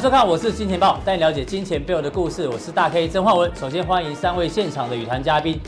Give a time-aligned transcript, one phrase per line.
[0.00, 2.48] 收看，我是金钱豹，带你了解金钱背后的故事。
[2.48, 3.52] 我是大 K 曾焕文。
[3.54, 5.60] 首先欢迎三位现场的与谈嘉宾。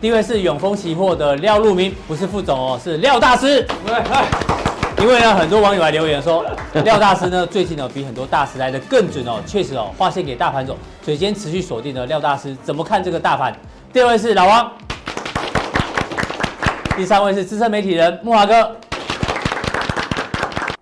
[0.00, 3.66] 第一位是永丰期货的廖路明，不是副总哦，是廖大师。
[5.00, 6.46] 因为呢，很多网友来留言说，
[6.84, 10.78] 廖大师呢最近呢比很多大师来的更准哦，确实哦，划线给大盘走。
[11.02, 13.52] 所以今天持续锁定了廖大师怎么看这个大盘。
[13.92, 14.70] 第二位是老王，
[16.96, 18.76] 第三位是资深媒体人木华哥。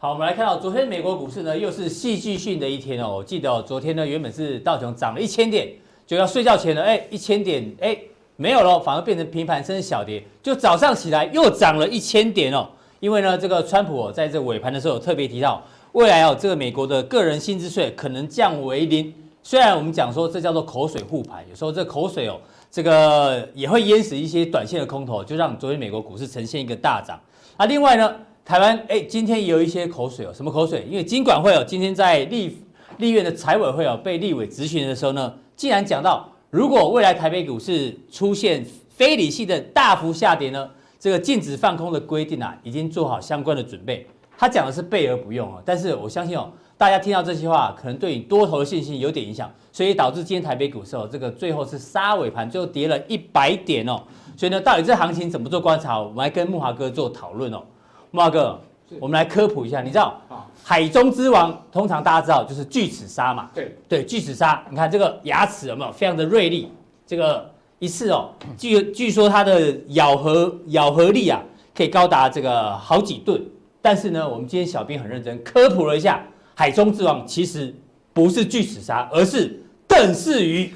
[0.08, 3.16] 好，我们来看到昨天美国股市呢，又是戏剧性的一天哦。
[3.16, 5.68] 我记得哦，昨天呢原本是道琼涨了一千点，
[6.06, 7.94] 就要睡觉前呢，哎，一千点，哎，
[8.36, 10.24] 没有了，反而变成平盘，甚至小跌。
[10.42, 12.66] 就早上起来又涨了一千点哦。
[13.00, 19.12] 因为呢，这个川普哦，在这尾盘的时候有特别提到，未来哦，这个美国的个人薪资税可能降为零。
[19.42, 22.40] 虽然我们讲说这叫做口水护盘，有时候这口水哦，
[22.70, 27.20] 这个也会淹死一些短线的空头，就让昨天美国股市呈现一个大涨。
[27.58, 28.10] 啊，另外呢。
[28.48, 30.86] 台湾哎，今天也有一些口水哦，什么口水？
[30.88, 32.56] 因为金管会哦，今天在立
[32.96, 40.66] 立院的财委会哦，被立委质询的时候呢，竟然讲到，如果未来台北股市出现非理性的大幅下跌呢，
[40.98, 44.06] 这个禁止放空的规定啊，已经做好相关的准备。
[44.38, 54.02] 他讲的是备而不用哦，但是我相信哦，大家听到这些话，可能对你多头的信心有点影响，所以导致今天台北股市哦，这个最后是杀尾盘，最后跌了一百点哦。
[54.38, 56.00] 所以呢，到底这行情怎么做观察？
[56.00, 57.62] 我们来跟木华哥做讨论哦。
[58.10, 58.58] 木华哥，
[59.00, 59.80] 我们来科普一下。
[59.82, 60.20] 你知道，
[60.64, 63.50] 海中之王通常大家知道就是巨齿鲨嘛？
[63.54, 66.72] 对对，巨齿鲨，你看这个牙齿有没有非常的锐利？
[67.06, 71.42] 这个一次哦，据据说它的咬合咬合力啊，
[71.74, 73.42] 可以高达这个好几吨。
[73.80, 76.22] 但是呢，我们今天小编很认真科普了一下，
[76.54, 77.74] 海中之王其实
[78.12, 80.74] 不是巨齿鲨，而是邓氏鱼。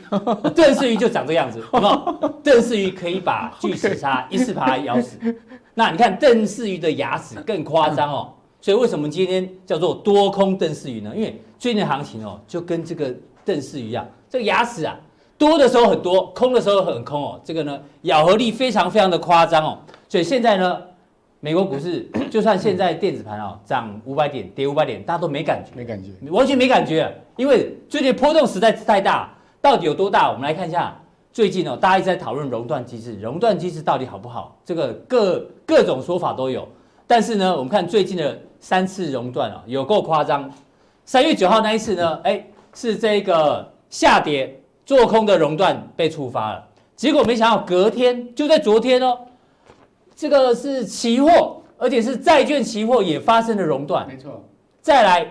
[0.55, 2.13] 邓氏鱼就长这样子，好不好？
[2.45, 5.19] 邓氏鱼可以把巨齿鲨一次把它咬死。
[5.75, 11.13] 那你看邓氏鱼的牙齿更夸张哦，所以为什么今天叫做多空邓氏鱼呢？
[11.15, 14.95] 因为最近的行情哦，就跟这个邓氏鱼一样，这个牙齿啊
[15.39, 17.41] 多的时候很多，空的时候很空哦。
[17.43, 19.79] 这个呢咬合力非常非常的夸张哦。
[20.09, 20.79] 所以现在呢，
[21.41, 30.29] 美国股市 就算现在电子盘哦涨五百点，跌五百点，大家都没感觉，没感觉，完全没感觉，因为最近波动实在是太大，到底有多大？
[30.31, 30.99] 我们来看一下。
[31.33, 34.55] 最近哦，大家一直在讨论熔断机制，熔断机制到底好不好？
[34.67, 36.69] 这个各各种说法都有。
[37.07, 40.51] 但是呢，我们看最近的三次熔断啊，有够夸张。
[41.07, 42.45] 三月九号那一次呢，哎，
[42.75, 46.63] 是这个下跌做空的熔断被触发了。
[46.95, 49.19] 结果没想到隔天就在昨天哦，
[50.15, 54.07] 这个是期货，而且是债券期货也发生了熔断。
[54.07, 54.45] 没错。
[54.83, 55.27] 再来，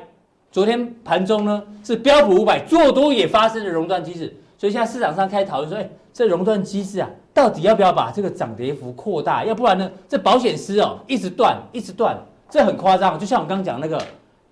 [0.52, 4.36] 昨天盘中呢是标普五百做多也发生了熔断机制。
[4.62, 9.44] 所以现在市场上开始讨论说，哎，这熔断机制啊，到底要不要把这个涨跌幅扩大？
[9.44, 12.16] 要不然呢，这保险丝哦，一直断，一直断，
[12.48, 13.18] 这很夸张。
[13.18, 14.00] 就像我刚刚讲那个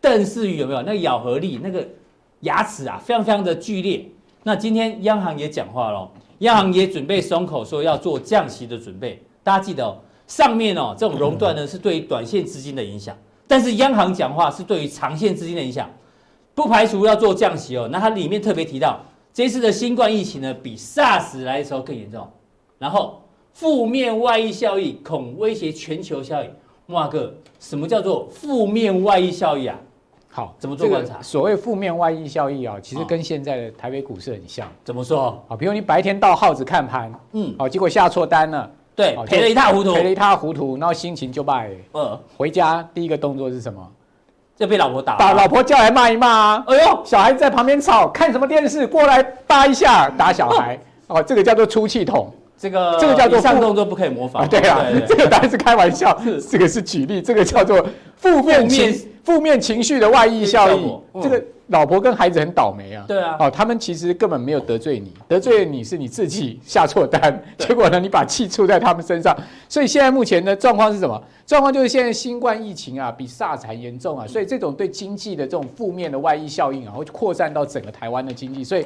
[0.02, 0.81] 邓氏鱼有没有？
[0.81, 1.88] 那个咬合力，那个
[2.40, 4.03] 牙齿啊，非常非常的剧烈。
[4.42, 6.09] 那今天央行也讲话喽，
[6.40, 9.22] 央行也准备松口，说要做降息的准备。
[9.44, 9.96] 大家记得哦，
[10.26, 13.16] 上面哦这种熔断呢是对于短线资金的影响，
[13.47, 15.88] 但是央行讲话是对于长线资金的影响，
[16.56, 17.88] 不排除要做降息哦。
[17.91, 19.00] 那它里面特别提到。
[19.40, 22.28] 这次的新冠疫情呢，比 SARS 来的时候更严重，
[22.78, 23.22] 然后
[23.54, 26.50] 负面外溢效益恐威胁全球效益。
[26.88, 29.80] 木华哥，什么叫做负面外溢效益啊？
[30.28, 31.14] 好，怎么做观察？
[31.14, 34.70] 这个、所谓负面外溢效益啊，其实跟现在的台北股市很像。
[34.84, 35.42] 怎么说？
[35.48, 41.72] 啊，比如你白天到耗子看盘，嗯，好，结果下错单了，对，赔了一塌糊涂，赔了一塌糊涂，然后心情就败。
[41.94, 43.90] 嗯，回家第一个动作是什么？
[44.59, 46.64] 就被老婆打，把老婆叫来骂一骂啊！
[46.68, 48.86] 哎呦，小孩子在旁边吵，看什么电视？
[48.86, 50.78] 过来扒一下，打小孩
[51.08, 52.29] 哦，这个叫做出气筒。
[52.58, 54.46] 这个这个叫做上动作不可以模仿。
[54.50, 56.20] 对啊，这个当然是开玩笑，
[56.52, 57.82] 这个是举例，这个叫做
[58.17, 61.02] 负面情负面情绪的外溢效应。
[61.22, 61.41] 这个。
[61.70, 63.06] 老婆跟孩子很倒霉啊！
[63.08, 69.36] 对啊，哦，他们其实根本没有得罪你，得罪你是你自己下错单，结果呢，你把气出在他们身上。
[69.68, 71.22] 所以现在目前的状况是什么？
[71.46, 78.64] 状况就是现在新冠疫情啊，比 SARS 还严重啊，所以这种对经济的这种负面的外溢效应啊，会扩散到整个台湾的经济。
[78.64, 78.86] 所以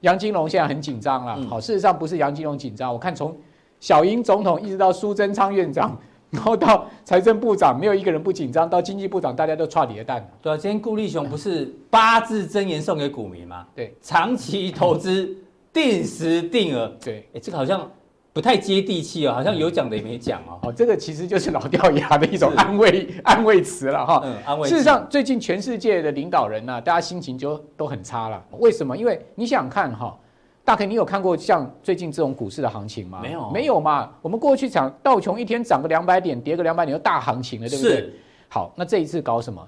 [0.00, 1.38] 杨金龙现在很紧张了。
[1.48, 3.36] 好，事实上不是杨金龙紧张，我看从
[3.78, 5.94] 小英总统一直到苏贞昌院长。
[6.34, 10.26] 然后到财政部长，没有一个人不紧张；到经济部长，大家都踹你的蛋。
[10.40, 13.66] 对啊，今天顾立雄不是八字真言送给股民吗？
[13.74, 15.36] 对，长期投资，
[15.74, 16.90] 定时定额。
[17.04, 17.86] 对，哎，这个好像
[18.32, 20.58] 不太接地气哦，好像有讲的也没讲哦。
[20.62, 24.22] 哦，这个其实就是老掉牙的一种安慰安慰词了哈。
[24.24, 24.66] 嗯，安慰。
[24.66, 28.42] 事实上，最近全世界的领导人呢、啊，大家心情就都很差了。
[28.52, 28.96] 为什么？
[28.96, 30.18] 因为你想看哈，
[30.64, 33.20] 大 K，你有看过像最近这种股市的行情吗？
[33.20, 34.10] 没有，没有嘛。
[34.22, 37.92] 我们过去讲道琼一天涨个两百点，跌个两百点，就大行情了，对不对？
[37.96, 38.14] 是。
[38.48, 39.66] 好，那这一次搞什么？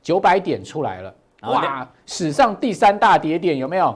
[0.00, 1.86] 九百点出来了，哇！
[2.06, 3.94] 史上第三大跌点有没有？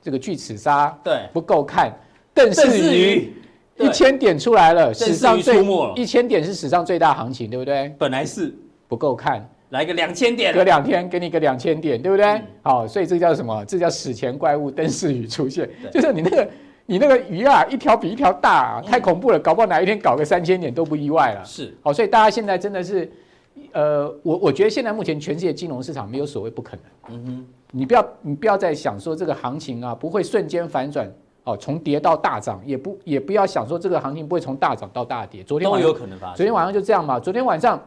[0.00, 1.92] 这个巨齿鲨对不够看，
[2.32, 3.34] 邓氏鱼
[3.76, 5.62] 一千点出来了，史上最
[5.94, 7.94] 一千点是史上最大行情，对不对？
[7.98, 8.56] 本来是
[8.88, 9.46] 不够看。
[9.70, 12.24] 来个两千点，隔两天给你个两千点，对不对？
[12.26, 13.62] 嗯、好，所以这叫什么？
[13.66, 16.48] 这叫史前怪物邓氏鱼出现， 就是你那个
[16.86, 21.44] 你那个鱼啊，一条比一条大，啊，太恐怖了，搞不好哪一天搞个三千点都不意外了。
[21.44, 23.10] 是，好，所以大家现在真的是，
[23.72, 27.16] 呃，我我觉得现在目前全世界金融市场没有所谓不可能。
[27.16, 31.06] 嗯哼，你不要你不要再想说这个行情啊不会瞬间反转，
[31.44, 35.42] 哦，从跌到大涨，也不也不要想说这个行情不会从大涨到大跌。
[35.42, 36.36] 昨天晚上都有可能发生。
[36.36, 37.78] 昨天晚上就这样嘛，昨天晚上。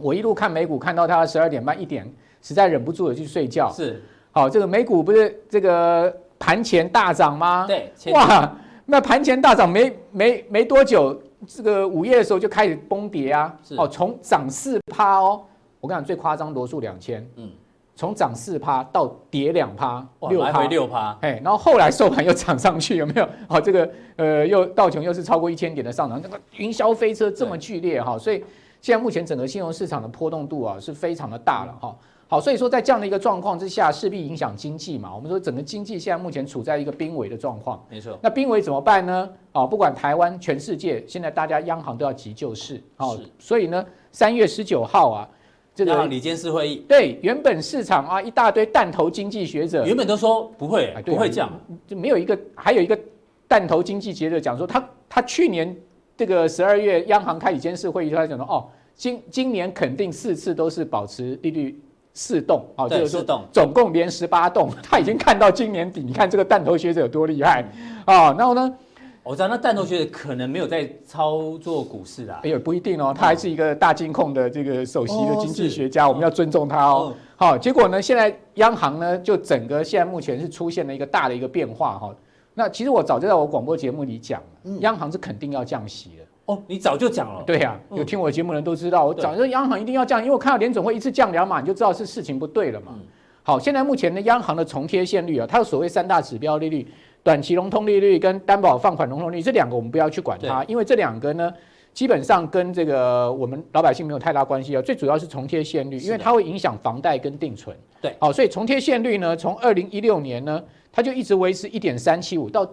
[0.00, 2.10] 我一路看美股，看到它十二点半一点，
[2.40, 3.70] 实在忍不住的去睡觉。
[3.72, 7.66] 是，好，这个美股不是这个盘前大涨吗？
[7.66, 8.52] 对，哇，
[8.84, 13.54] 那盘前大涨没没没多久，这个午夜的时候就开始崩跌啊。
[13.76, 15.42] 哦，从涨四趴哦，
[15.80, 17.50] 我跟你讲最夸张罗素两千，嗯，
[17.94, 23.28] 从涨四趴到跌两趴，六趴六趴，哎，然后后来收盘又涨上去，有没有？
[23.48, 28.42] 好，这个呃又道琼又是超过一千点的上涨，那个云霄飞车这么剧烈哈，所以。
[28.82, 31.96] 现在目前整个金融市场的波动度啊是非常的大了哈，
[32.26, 35.14] 好，所以说在这样的一个状况之下，势必影响经济嘛。
[35.14, 38.18] 我们说整个经济现在目前处在一个濒危的状况，没错。
[38.20, 39.30] 那濒危怎么办呢？
[39.52, 45.28] 啊，不管台湾、全世界，现在大家央行都要急救市，好，所以呢，三月十九号啊，
[45.76, 51.48] 这个理监事会议，对，原本市场啊一大堆弹头经济学者，原本都说不会，不会这样，
[51.86, 52.98] 就没有一个，还有一个
[53.46, 55.72] 弹头经济学者讲说，他他去年。
[56.16, 58.64] 这个十二月央行开理监事会议，他讲说哦，
[58.94, 61.80] 今今年肯定四次都是保持利率
[62.14, 67.64] 四动，哦，就是说总共连十八动， 他已经看到今年底，你看这个弹头学者有多厉害。
[68.04, 68.34] 啊！
[68.36, 68.74] 然后呢，
[69.22, 77.14] 我知道那弹头学者可能没有在操作股市啦，哎呦，不一定哦，他还是一个大金控的这个首席的经济学家，我们要尊重他哦。
[77.36, 82.14] 好，结果呢，现在央行呢，就整个现在目前是出现了一个大的一个变化哈。
[82.54, 84.42] 那其实我早就在我广播节目里讲，
[84.80, 86.24] 央行是肯定要降息的。
[86.46, 87.42] 哦，你早就讲了。
[87.46, 92.94] 对呀，有听我节目的人都知道，我早就央行一定要降，因为我看到联准会一次降两码，你就知道是事情不对了嘛。
[93.42, 96.86] 好，现在目前的央行的重贴现率啊，它有所谓三大指标利率，
[97.22, 101.52] 短期融通利率跟担保放款融通利率这两个我们不要去管它，因为这两个呢，
[101.94, 104.82] 基本上跟这个我们老百姓没有太大关系啊。
[104.82, 107.74] 最主要是重贴现率，因为它会影响房贷跟定存。
[108.00, 110.62] 对，好，所以重贴现率呢，从二零一六年呢。
[110.92, 112.70] 它就一直维持一点三七五，到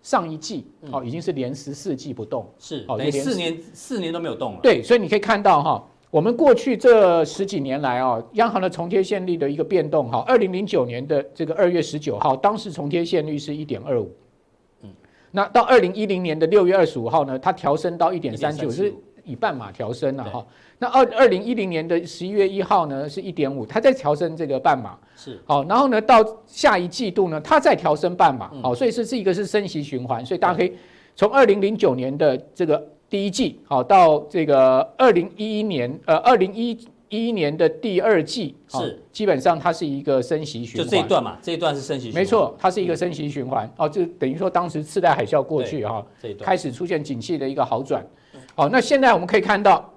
[0.00, 4.60] 上一季哦，已经是连十四季不动，是哦，连四年四年都没有动了。
[4.62, 14.10] 对，所以你可以看到哈，我们过去这十几年来哦，央行的重贴现率的一个变动哈，二零零九年的这个二月十九号，当时重贴现率是一点二五，
[14.82, 14.90] 嗯，
[15.32, 18.94] 那到二零一零年的六月二十五号呢，它调升到一点三九，是
[19.24, 20.46] 以半码调升了哈。
[20.78, 25.38] 那二二零一零年的十一月一号呢，是一点五，它在调升这个半码，是。
[25.44, 30.72] 好，然后呢到下一季度呢，它再调升半码，好，所以是这一个是升息循环，所以大家可以
[31.16, 36.78] 从二零零九年的这个第一季，好到这个二零一一年，呃，二零一
[37.08, 39.02] 一年的第二季，是。
[39.10, 46.06] 基本上它是一个升息循环，就这一段嘛，这一段是升息循环，没错，它是一个升息循环，哦，就等于说当时次贷海啸过去哈，
[46.40, 48.06] 开始出现景气的一个好转。
[48.54, 49.92] 好，那现在我们可以看到，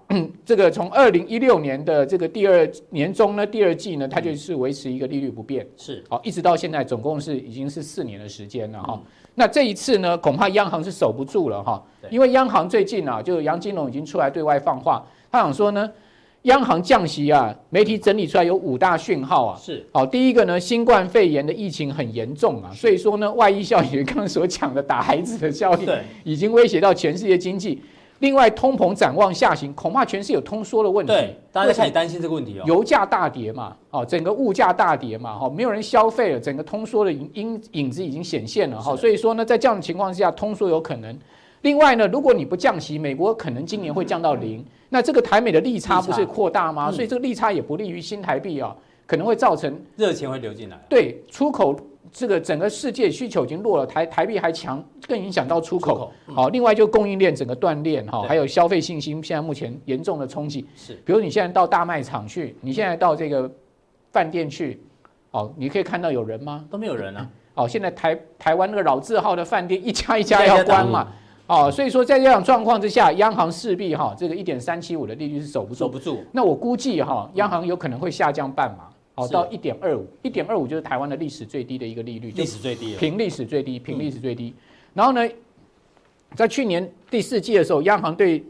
[0.46, 9.02] 这个从二零一六年的这个第二年中呢，第二季呢，它就是维持一个利率不变，是好，一直到现在总共是已经是四年的时间了哈。
[9.36, 15.90] 那这一次呢，恐怕央行是守不住了哈，因为央行最近啊，就杨金龙已经出来对外放话，他想说呢，
[16.44, 25.88] 央行降息啊，媒体整理出来有五大讯号啊，是好，第一个呢，新冠肺炎的疫情很严重啊，所以说呢，外溢效应刚刚所讲的打孩子的效应，
[26.26, 27.82] 已经威胁到全世界经济。
[28.22, 31.12] 另外，通膨展望下行，恐怕全是有通缩的问题。
[31.12, 32.64] 对，大家开始担心这个问题哦。
[32.68, 38.96] 油价大跌嘛，哦，整个物价大跌嘛，哈，没有人消费了，整个通缩的影影影子已经显现了哈。
[38.96, 41.18] 所以说呢，在这样的情况下，通缩有可能。
[41.64, 46.92] 另外呢，如果你不降息，美国可能今年会降到零，嗯、那这个台美的利差不是扩大吗？
[46.92, 48.76] 所以这个利差也不利于新台币啊，
[49.08, 50.80] 可能会造成热钱会流进来。
[50.88, 51.76] 对，出口。
[52.12, 56.12] 这个整个世界需求已经弱了，台台币还强，更影响到出口。
[56.26, 60.66] 好、另外就供应链整个断裂哈，还有消费信心现在目前严重的冲击。
[60.76, 63.50] 是，比如你现在到大卖场去，你现在到这个
[64.12, 64.82] 饭店去，
[65.32, 66.66] 哦，你可以看到有人吗？
[66.70, 67.30] 都没有人啊。
[67.54, 71.08] 哦，现在台台湾那个老字号的饭店一家一家要关嘛。
[71.48, 75.80] 哦，所以说在这样状况之下，央行势必哈这个一点三七五的利率是守不住。
[75.80, 76.24] 守不住。
[76.32, 78.90] 那我估计哈，央行有可能会下降半码。
[79.16, 84.54] 哦，到一点二五，一点二五就是台湾的历史最低的一个利率，历史最低，平历史最低，平历史最低。
[84.94, 85.28] 然后呢，
[86.36, 88.42] 在去年第四季的时候，央行对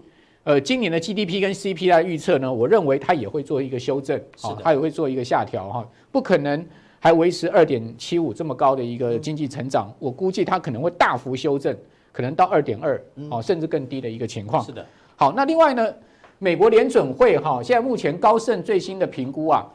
[0.44, 6.64] 呃今年的 GDP 跟 CPI 预测呢，我认为它也会做一个修正，啊，它也会做一个下调哈，不可能
[7.00, 11.76] 还维持二点七五这么高的一个经济成长，我估计它可能会大幅修正，
[12.12, 14.64] 可能到二点二，哦，甚至更低的一个情况。
[14.64, 15.92] 是的，好，那另外呢，
[16.38, 19.68] 美国联准会哈，现在目前高盛最新的评估啊。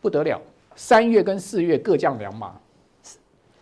[0.00, 0.40] 不得了，
[0.74, 2.52] 三月跟四月各降两码。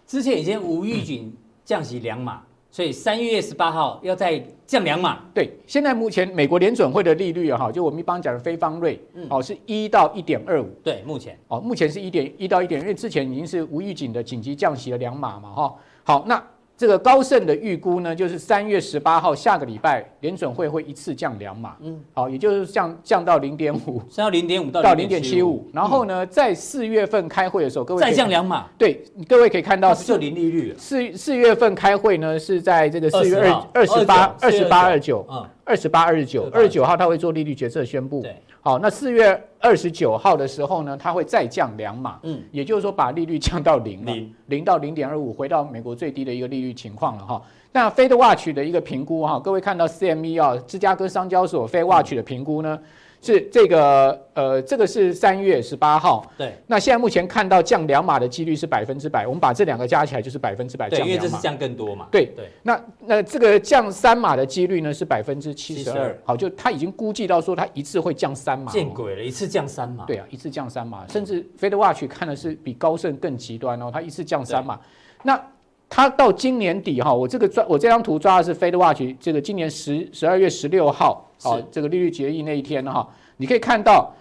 [0.07, 5.21] 之前已经无预警降息两码，所以三月十八号要再降两码。
[5.35, 10.69] 对，现在目前美国联准会的利率啊，哈，就我们一般讲的非方瑞，哦，是一到一点二五。
[10.85, 15.75] 对，目前哦，目前是一点一到一点，因为之前已经是无预警的紧急降息了两码嘛，哈。
[16.05, 16.43] 好，那。
[16.76, 30.75] 这个高盛的预估呢，就是三月十八号下个礼拜联准会会一次降两码，嗯，好，也就是降降到零点五，降到零点五到零点七五，然后呢，在四月份开会的时候，各位再降两码，对，各位可以看到是零利率。
[30.76, 38.37] 四四月份开会呢，是在这个四月二二十八二十八二九，嗯，二十八二十九二十九号他会做利率决策宣布，对。
[38.61, 44.12] 好，那四月二十九号的时候呢，他会再降两码，嗯，也就是说把利率降到零了，
[44.46, 47.42] 零到零点二五，回到美国最低的一个利率情况了哈。
[47.73, 52.78] 那 FedWatch 的一个评估哈，各位看到 CME 啊，芝加哥商交所 FedWatch 的评估呢？
[53.23, 56.25] 是这个呃，这个是三月十八号。
[56.38, 56.54] 对。
[56.66, 61.00] 那现在目前看到降两码的几率是百分之百，我们把这两个加起来就是百分之百降。
[61.00, 62.06] 对，因为这是降更多嘛。
[62.11, 62.50] 对对。
[62.62, 66.16] 那那这个降三码的几率呢是百分之七十二。
[66.25, 68.70] 好，就他已经估计到说他一次会降三码。
[68.70, 70.04] 见鬼了，一次降三码。
[70.04, 74.78] 对啊，一次降三码，甚至 FedWatch 看的是比高盛更极端哦，他一次降三码。
[75.23, 75.40] 那
[75.88, 81.25] 他到今年底哈，我这个抓我这张图抓的是 FedWatch 这个今年十十二月十六号。
[81.43, 84.12] 好，这个利率决议那一天呢，哈，你可以看到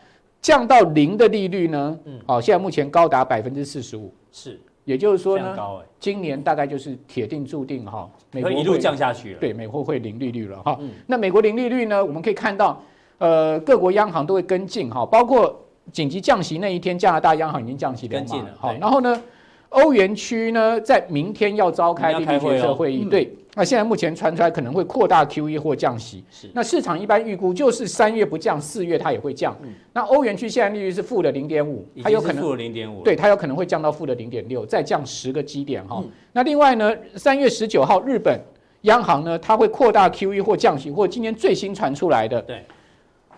[0.41, 5.57] 降到零的利率呢，嗯，好，现在目前高达百分之四十五，是，也就是说呢，
[5.99, 10.79] 今年大概就是铁定注定哈，美国一路降下去了，对，美国会零利率了哈。
[11.07, 12.81] 那美国零利率呢，我们可以看到，
[13.17, 15.59] 呃，各国央行都会跟进哈，包括
[15.91, 19.21] 紧急降息那一天，加拿大央行已经降息两码了，好，然后呢，
[19.75, 23.29] 欧元区呢，在明天要召开利率决策会议，对。
[23.57, 26.49] 那现在目前传出来可能会扩大 QE 或降息，是。
[26.53, 29.55] 那市场一般预估就是三月不降，四月它也会降。
[29.63, 29.73] 嗯。
[29.93, 36.01] 那欧元区现在利率是负的零点五，它有可能负零点五，对，它有可能会降到负的零点六，再降十个基点哈。
[36.03, 36.09] 嗯。
[36.31, 38.39] 那另外呢，三月十九号日本
[38.81, 42.61] 央行呢，它会扩大 QE 或降息，或今天最新传出来的，对。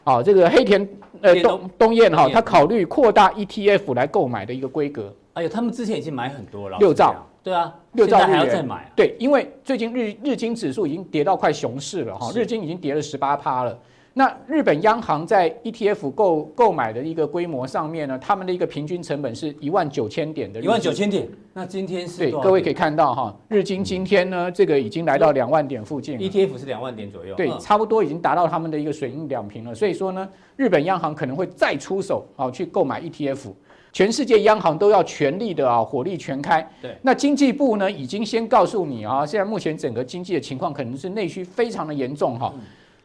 [0.04, 0.88] 好，这个黑田
[1.22, 5.14] 呃东东彦哈，他考虑扩大 ETF 来购买的一个规格。
[5.38, 7.16] 哎呦，他们之前已经买很多了，六兆。
[7.44, 8.90] 对啊，六兆还要再买啊。
[8.96, 13.80] 对，因为最近日日经指数已经跌到快熊市了哈，日经已经跌了十八趴了。
[14.16, 20.60] 那日本央行在 ETF 购购买的一个规模上面呢，他们的一个平均成本是一万九千点的。
[20.60, 22.18] 一万九千点，那今天是？
[22.18, 26.18] 对，各位可以看到哈，日经今天呢，这个已经来到两万点附近。
[26.18, 27.36] ETF 是两万点左右。
[27.36, 29.76] 对，差不多已经达到他们的一个水印两平了。
[29.76, 33.54] 所以说呢，日本央行可能会再出手啊，去购买 ETF。
[33.98, 36.62] 全世界央行都要全力的啊，火力全开。
[36.80, 42.54] 对，那经济部呢，已经先告诉你啊，现在目前整个经济的情况可能是内需非常的严重哈。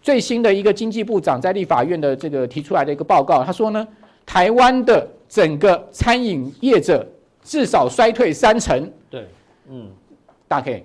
[0.02, 3.88] 最新的一个经济部长在立法院的这个提出来的一个报告，他说呢，
[4.26, 7.08] 台湾的整个餐饮业者
[7.42, 8.87] 至少衰退三成。
[9.08, 9.26] 对，
[9.70, 9.88] 嗯，
[10.46, 10.84] 大 K，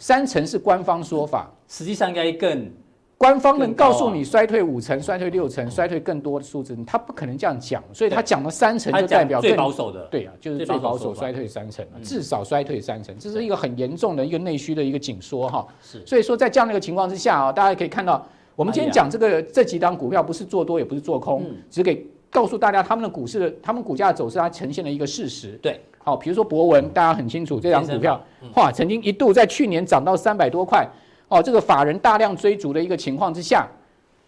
[0.00, 2.68] 三成是官方说法，实际上应该更。
[3.16, 10.06] 官方能告诉你衰退五成、衰退六成、衰退更多的数字，他不可能这样讲，所以他讲了三成就代表最保守的。
[10.10, 15.66] 对啊，就是最保守衰退三成，至少衰退三成，这是一个很严重的一个内需的一个紧缩哈。
[15.80, 25.58] 是，所以说在这样的一个情况之下啊，大家可以看到，我们今天讲这个这几档股票不是做多也不是做空，只给告诉大家他们的股市的他们股价的走势，它呈现了一个事实。
[25.62, 28.20] 对，好，比如说博文，大家很清楚这档股票，
[28.56, 30.86] 哇，曾经一度在去年涨到三百多块。
[31.28, 33.66] 哦，这个法人大量追逐的一个情况之下，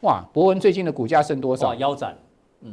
[0.00, 1.75] 哇，博文最近的股价剩多少？
[1.75, 2.17] 腰斩，
[2.62, 2.73] 嗯，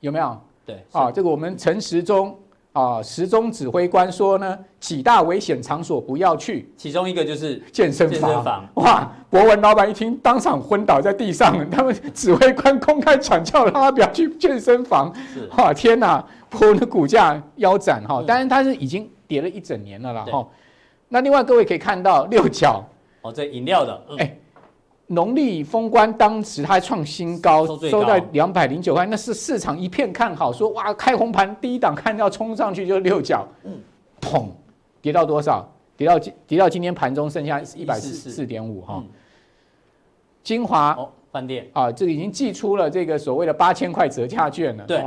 [0.00, 0.36] 有没有？
[0.66, 2.36] 对，啊，这个我们陈时中
[2.72, 8.20] 啊，时中指挥官说呢，几大危险场所不要去，其中一个就是健身房。
[8.20, 11.68] 健身房，哇，博文老板一听，当场昏倒在地上。
[11.70, 15.12] 他们指挥官公开传教，让他不要去健身房。
[15.32, 20.46] 是，哇，天哪，博文的股价腰斩哈，当然他是已经跌了一整年了啦哈。
[21.08, 22.84] 那另外各位可以看到六角。
[23.22, 24.36] 哦，这饮料的，哎、
[25.06, 33.78] 农历封关当时它还创新高，收，在两百零九块，那是市场一片看好，说哇，开红盘，第一档看到冲上去就六角，嗯，
[34.20, 34.46] 砰，
[35.02, 35.70] 跌到多少？
[35.96, 39.04] 跌到今跌到今天盘中剩下一百四四点五哈。
[40.42, 40.96] 晶华
[41.30, 45.04] 饭店啊，这个已经寄出了这个所谓的八千块折价券了，对。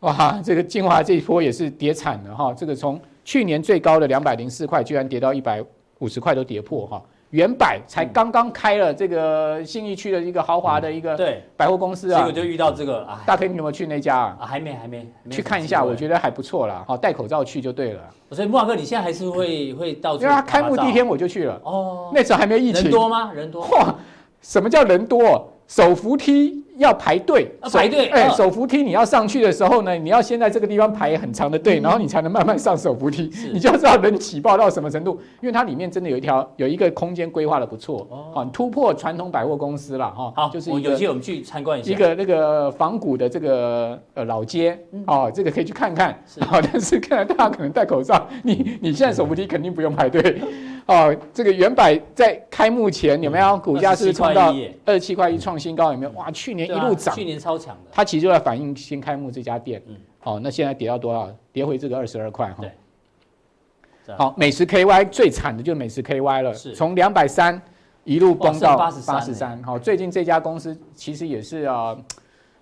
[0.00, 5.60] 哇，这个精华这一波也是跌惨了哈，这个从去年最高的两百零四块，居然跌到一百
[5.98, 7.02] 五十块都跌破哈。
[7.30, 13.22] 远百才刚刚开了这个信义区的一个豪华的一个对百货公司啊，结果就遇到这个啊。
[13.26, 14.38] 大 K 你有没有去那家啊？
[14.40, 16.84] 啊，还没还没，去看一下，我觉得还不错啦。
[16.88, 18.00] 好，戴口罩去就对了。
[18.30, 20.22] 所以木华哥，你现在还是会会到处？
[20.22, 21.60] 因为他开幕第一天我就去了。
[21.64, 22.84] 哦，那时候还没有疫情。
[22.84, 23.30] 人多吗？
[23.34, 23.62] 人多。
[23.68, 23.94] 哇，
[24.40, 25.52] 什么叫人多？
[25.66, 26.64] 手扶梯。
[26.78, 28.08] 要排队，排队。
[28.08, 33.30] 哎，手扶梯你要上去的时候呢，你要先在这个地方排很长的队，然后你才能慢慢上手扶梯。
[33.52, 40.32] 你就知道人挤爆到什么程度，因为它里面真的有一条有一个空间规划的不错，哦突破传统百货公司了哈。
[40.34, 46.16] 好，就是有机会我们去参观一下一个那个仿古的这个呃老街哦，这个可以去看看。
[46.40, 50.40] 好， 但是看来大家可能戴口罩，你 你现在手扶梯肯定不用排队。
[50.86, 54.54] 哦，这个原百在开幕前有没有股价是冲到
[54.86, 55.92] 二十七块一创新高？
[55.92, 56.12] 有没有？
[56.12, 57.90] 哇，去年一路涨，去年超强的。
[57.90, 59.82] 它其实就在反映新开幕这家店。
[59.86, 61.30] 嗯，好，那现在跌到多少？
[61.52, 62.56] 跌回这个二十二块哈。
[62.60, 64.16] 对。
[64.16, 67.60] 好，美食 KY 最惨的就是美食 KY 了，从两百三
[68.04, 69.62] 一路崩到八十三。
[69.62, 71.96] 好，最近这家公司其实也是啊，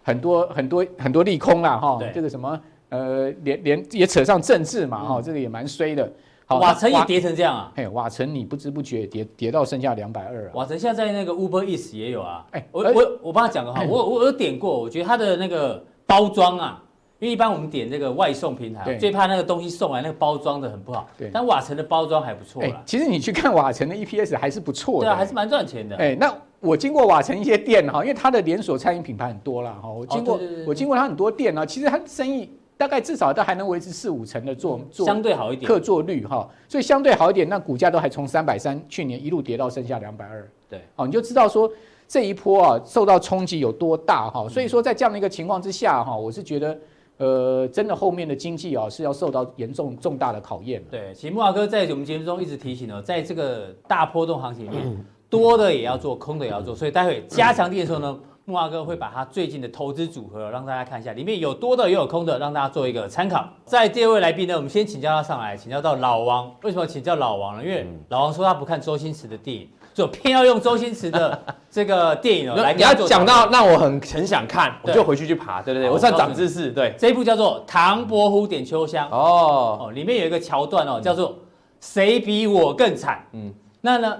[0.02, 1.98] 很多很多很多利空啦哈。
[2.00, 2.10] 对。
[2.12, 6.10] 这个什么呃，连连也扯上政治嘛哈，这个也蛮衰的。
[6.48, 7.72] 好，瓦城也跌成这样啊！
[7.74, 10.50] 嘿，瓦城你不知不觉跌跌到剩下两百二啊！
[10.54, 12.46] 瓦城现在在那个 Uber Eats 也有啊！
[12.52, 16.80] 哎，我我我帮他讲个哈，我我有点过，我觉得他的那个包装啊，
[17.18, 21.08] 因为一般我们点这个外送平台，最怕那个东西送来那个包装的很不好。
[21.18, 22.80] 对，但瓦城的包装还不错啦。
[22.86, 25.96] 其实你去看瓦城的 EPS 还是不错的，对啊，还是蛮赚钱的。
[25.96, 32.48] 哎，那我经过瓦城一些店哈，因为它的连锁餐饮品牌很多啦哈，我经过我经过它很多店啊，其实它生意。
[32.78, 35.66] 大概至少都还能维持四五成的做做相对好一点。
[35.66, 41.70] 客座率哈，所以相对好一点，那股价都还从三百三去年一路跌到剩下两百二，对，哦，你就知道说
[42.06, 46.78] 这一波啊受到冲击有多大哈，所以说在这样的一个情况之下哈，我是觉得
[47.16, 50.84] 呃真的后面的经济啊是要受到严重重大的考验。
[50.90, 58.20] 对，其实慕驊哥在我们节目中一直提醒哦，在这个大波动行情里面， 多的也要做，空的也要做，所以待会加强錠的时候呢。
[58.48, 63.44] 慕驊哥会把他最近的投资组合让大家看一下，里面有多的也有空的，让大家做一个参考。
[63.64, 66.54] 在第二位来宾呢，我们先请教他上来，请教到老王。
[66.62, 67.64] 为什么请教老王呢？
[67.64, 72.72] 因为老王说他不看周星驰的电影，就偏要用周星驰的这个电影哦来。
[72.72, 76.70] 你要讲到让我很很想看，我就回去去爬，对对对，我算长知识。
[76.70, 81.36] 对，这一部叫做《唐伯虎点秋香》哦哦，里面有一个桥段哦，叫做
[81.82, 83.26] “谁比我更惨”。
[83.34, 84.16] 嗯，那呢，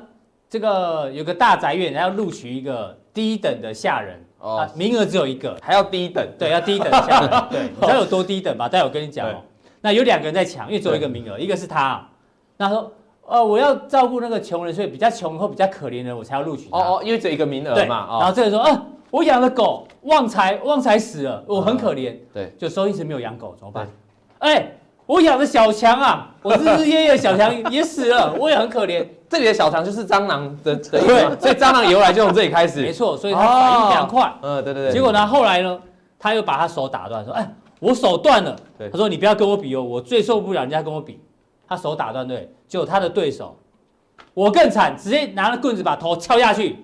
[0.51, 2.99] 这个有个大宅院，然后录取一个。
[3.17, 8.69] 低等的下人哦，名额只有一个，还要低等，对，要低等下人， 对，你知道有多低等吧？
[8.69, 9.41] 待会我跟你讲哦。
[9.81, 12.07] 那有两个人在抢，因为只有一个名额，一个是他，
[12.59, 12.93] 那说，
[13.27, 16.77] 呃，我要照顾那个穷人，所以比较穷或比较可怜的人，我才要录取他。
[16.77, 18.07] 哦哦，因为只有一个名额嘛。
[18.21, 22.15] 然后这个说，啊，我养了狗，旺财旺财死了，我很可怜。
[22.35, 23.89] 对，就收一直没有养狗，怎么办？
[24.41, 24.76] 哎。
[25.07, 29.07] 我养的小强啊， 我日日夜夜小强也死了， 我也很可怜。
[29.29, 31.01] 这里的小强就是蟑螂的，对，
[31.41, 32.83] 所以蟑螂由来就从这里开始。
[32.83, 34.33] 没错，所以他反应非常快。
[34.43, 34.93] 嗯，对对对。
[34.93, 35.81] 结果呢，后来呢，
[36.19, 38.57] 他又把他手打断，说：“哎，我手断了。”
[38.93, 41.21] 他说：“你不要跟我比哦，我最受不了人家跟我比。”
[41.69, 43.57] 他手打断，对，结果他的对手，
[44.33, 46.77] 我更惨，直接拿了棍子把头敲下去。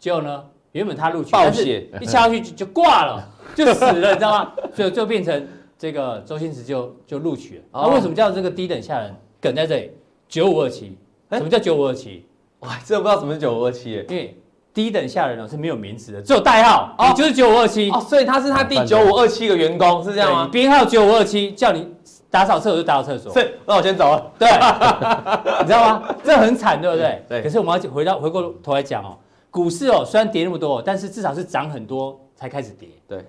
[0.00, 3.22] 结果呢，原本他录取，但是一敲下去就就挂了，
[3.54, 4.52] 就死了，你知道吗？
[4.74, 5.46] 所以就变成。
[5.78, 7.64] 这个周星驰就就录取了。
[7.72, 9.90] 那为什么叫这个低等下人梗在这里？
[10.28, 10.96] 九五二七，
[11.30, 12.24] 什么叫九五二七？
[12.60, 14.04] 哇，这不知道什么是九五二七耶。
[14.08, 14.36] 因为
[14.74, 17.90] 低等下人呢是没有名字的，只有代号，哦，就是九五二七。
[17.90, 20.48] 哦，所以他是他第九五二七个员工，是这样吗？
[20.50, 21.86] 编号九五二七，叫你
[22.30, 23.32] 打扫厕所就打扫厕所。
[23.32, 24.32] 是，那我先走了。
[24.38, 24.48] 对，
[25.60, 26.14] 你知道吗？
[26.24, 27.22] 这很惨，对不对？
[27.28, 27.42] 对。
[27.42, 29.16] 可是我们要回到回过头来讲哦，
[29.50, 32.88] 股市哦虽然跌那么多，但是至少是涨很多才开始跌。
[33.06, 33.24] 对。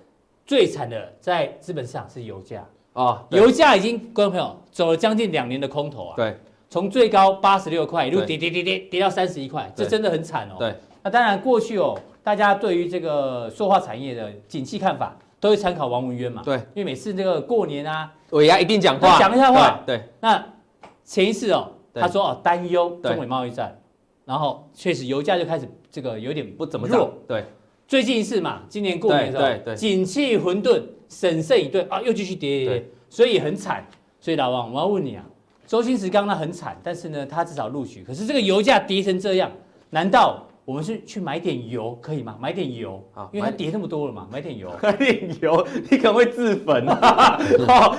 [0.47, 2.65] 最惨的在资本市场是油价。
[2.93, 6.35] 啊，油价已经观众朋友走了将近两年的空头啊，对，
[6.67, 10.55] 从最高八十六块一路跌跌跌跌跌到三十一块，这真的很惨哦。
[10.57, 20.01] 对，那当然过去哦，大家对于这个塑化产业的景气看法都会参考王文渊嘛，对，因为每次这个过年啊，尾牙一定讲话，讲一下话，对。
[20.19, 20.43] 那
[21.03, 23.79] 前一次哦，他说哦担忧中美贸易战，
[24.25, 27.45] 然后确实油价就开始这个有点不怎么弱，对。
[27.87, 33.87] 最近一次嘛，今年过年的时候，景气混沌，审慎以对啊，又继续跌，跌所以很惨。
[34.19, 35.23] 所以老王，我要问你啊，
[35.65, 38.03] 周星驰刚刚很惨，但是呢，他至少录取。
[38.03, 39.49] 可是这个油价跌成这样，
[39.89, 42.35] 难道我们是去买点油可以吗？
[42.41, 44.69] 买点油啊，因为它跌那么多了嘛，买点油。
[44.83, 47.39] 买点油，你可能会自焚啊。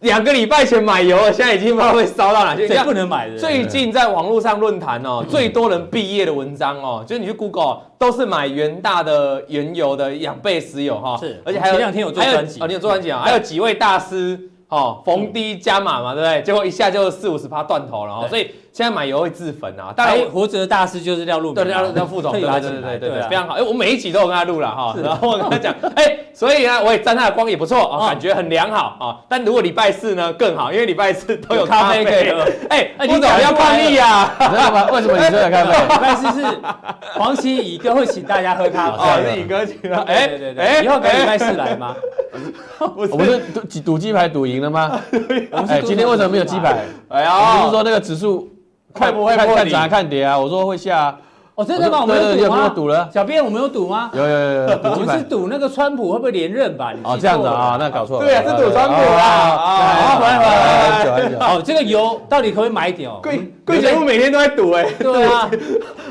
[0.00, 2.68] 两个礼拜前买油了，现在已经不知道会烧到哪去。
[2.68, 3.36] 这不能买的。
[3.36, 11.16] 最近在网络上论坛哦， 最多人毕业的文章哦，就是你去 Google 都是买元大的原油的两倍石油哈。
[11.18, 13.22] 是，而且还有前两天有做专辑哦，你有做专辑啊？
[13.24, 16.42] 还有几位大师哦，逢低加码嘛，对不对？
[16.42, 18.50] 结果一下就四五十趴断头了哦，所以。
[18.70, 19.92] 现在买油会自焚啊！
[19.96, 23.54] 当然，活着的大师就是廖路，对廖廖副总，对对对对对，非常好。
[23.54, 29.18] 哎，我每一集都有跟他录了哈，然后我跟他讲， 哎，所以呢，我也沾他的光也不错啊，感觉很良好啊。
[29.28, 32.44] 但如果礼拜四呢更好，因为礼拜四都有咖啡可以喝。
[32.70, 34.32] 哎，副总要抗议啊？
[34.38, 34.86] 知道吗？
[34.92, 35.94] 为什么你说有咖啡？
[35.94, 36.46] 礼拜四是
[37.14, 39.96] 黄奇乙哥会请大家喝咖啡，哦，是乙哥请的。
[40.02, 41.96] 哎，对对对，以后可以礼拜四来吗？
[43.10, 45.00] 我们是赌赌鸡排赌赢了吗？
[45.68, 46.84] 哎，今天为什么没有鸡排？
[47.08, 48.48] 哎呀，你是说那个指数？
[48.94, 50.38] 会不会看看涨看跌啊？
[50.38, 51.16] 我说会下。
[51.58, 52.02] 哦，真的吗？
[52.02, 52.68] 我们有赌吗？
[52.68, 53.10] 赌了。
[53.12, 54.12] 小编，我们有赌吗？
[54.14, 54.78] 有有有有。
[54.84, 56.94] 我们是赌那个川普会不会连任吧？
[57.02, 58.24] 哦，这样子啊，那搞错了。
[58.24, 59.56] 对啊，是赌川普啦。
[59.56, 61.04] 好，回来回来。
[61.04, 61.38] 久很久。
[61.40, 63.18] 哦，这个油到底可不可以买一点哦？
[63.20, 64.88] 贵贵节目每天都在赌哎。
[65.00, 65.50] 对啊。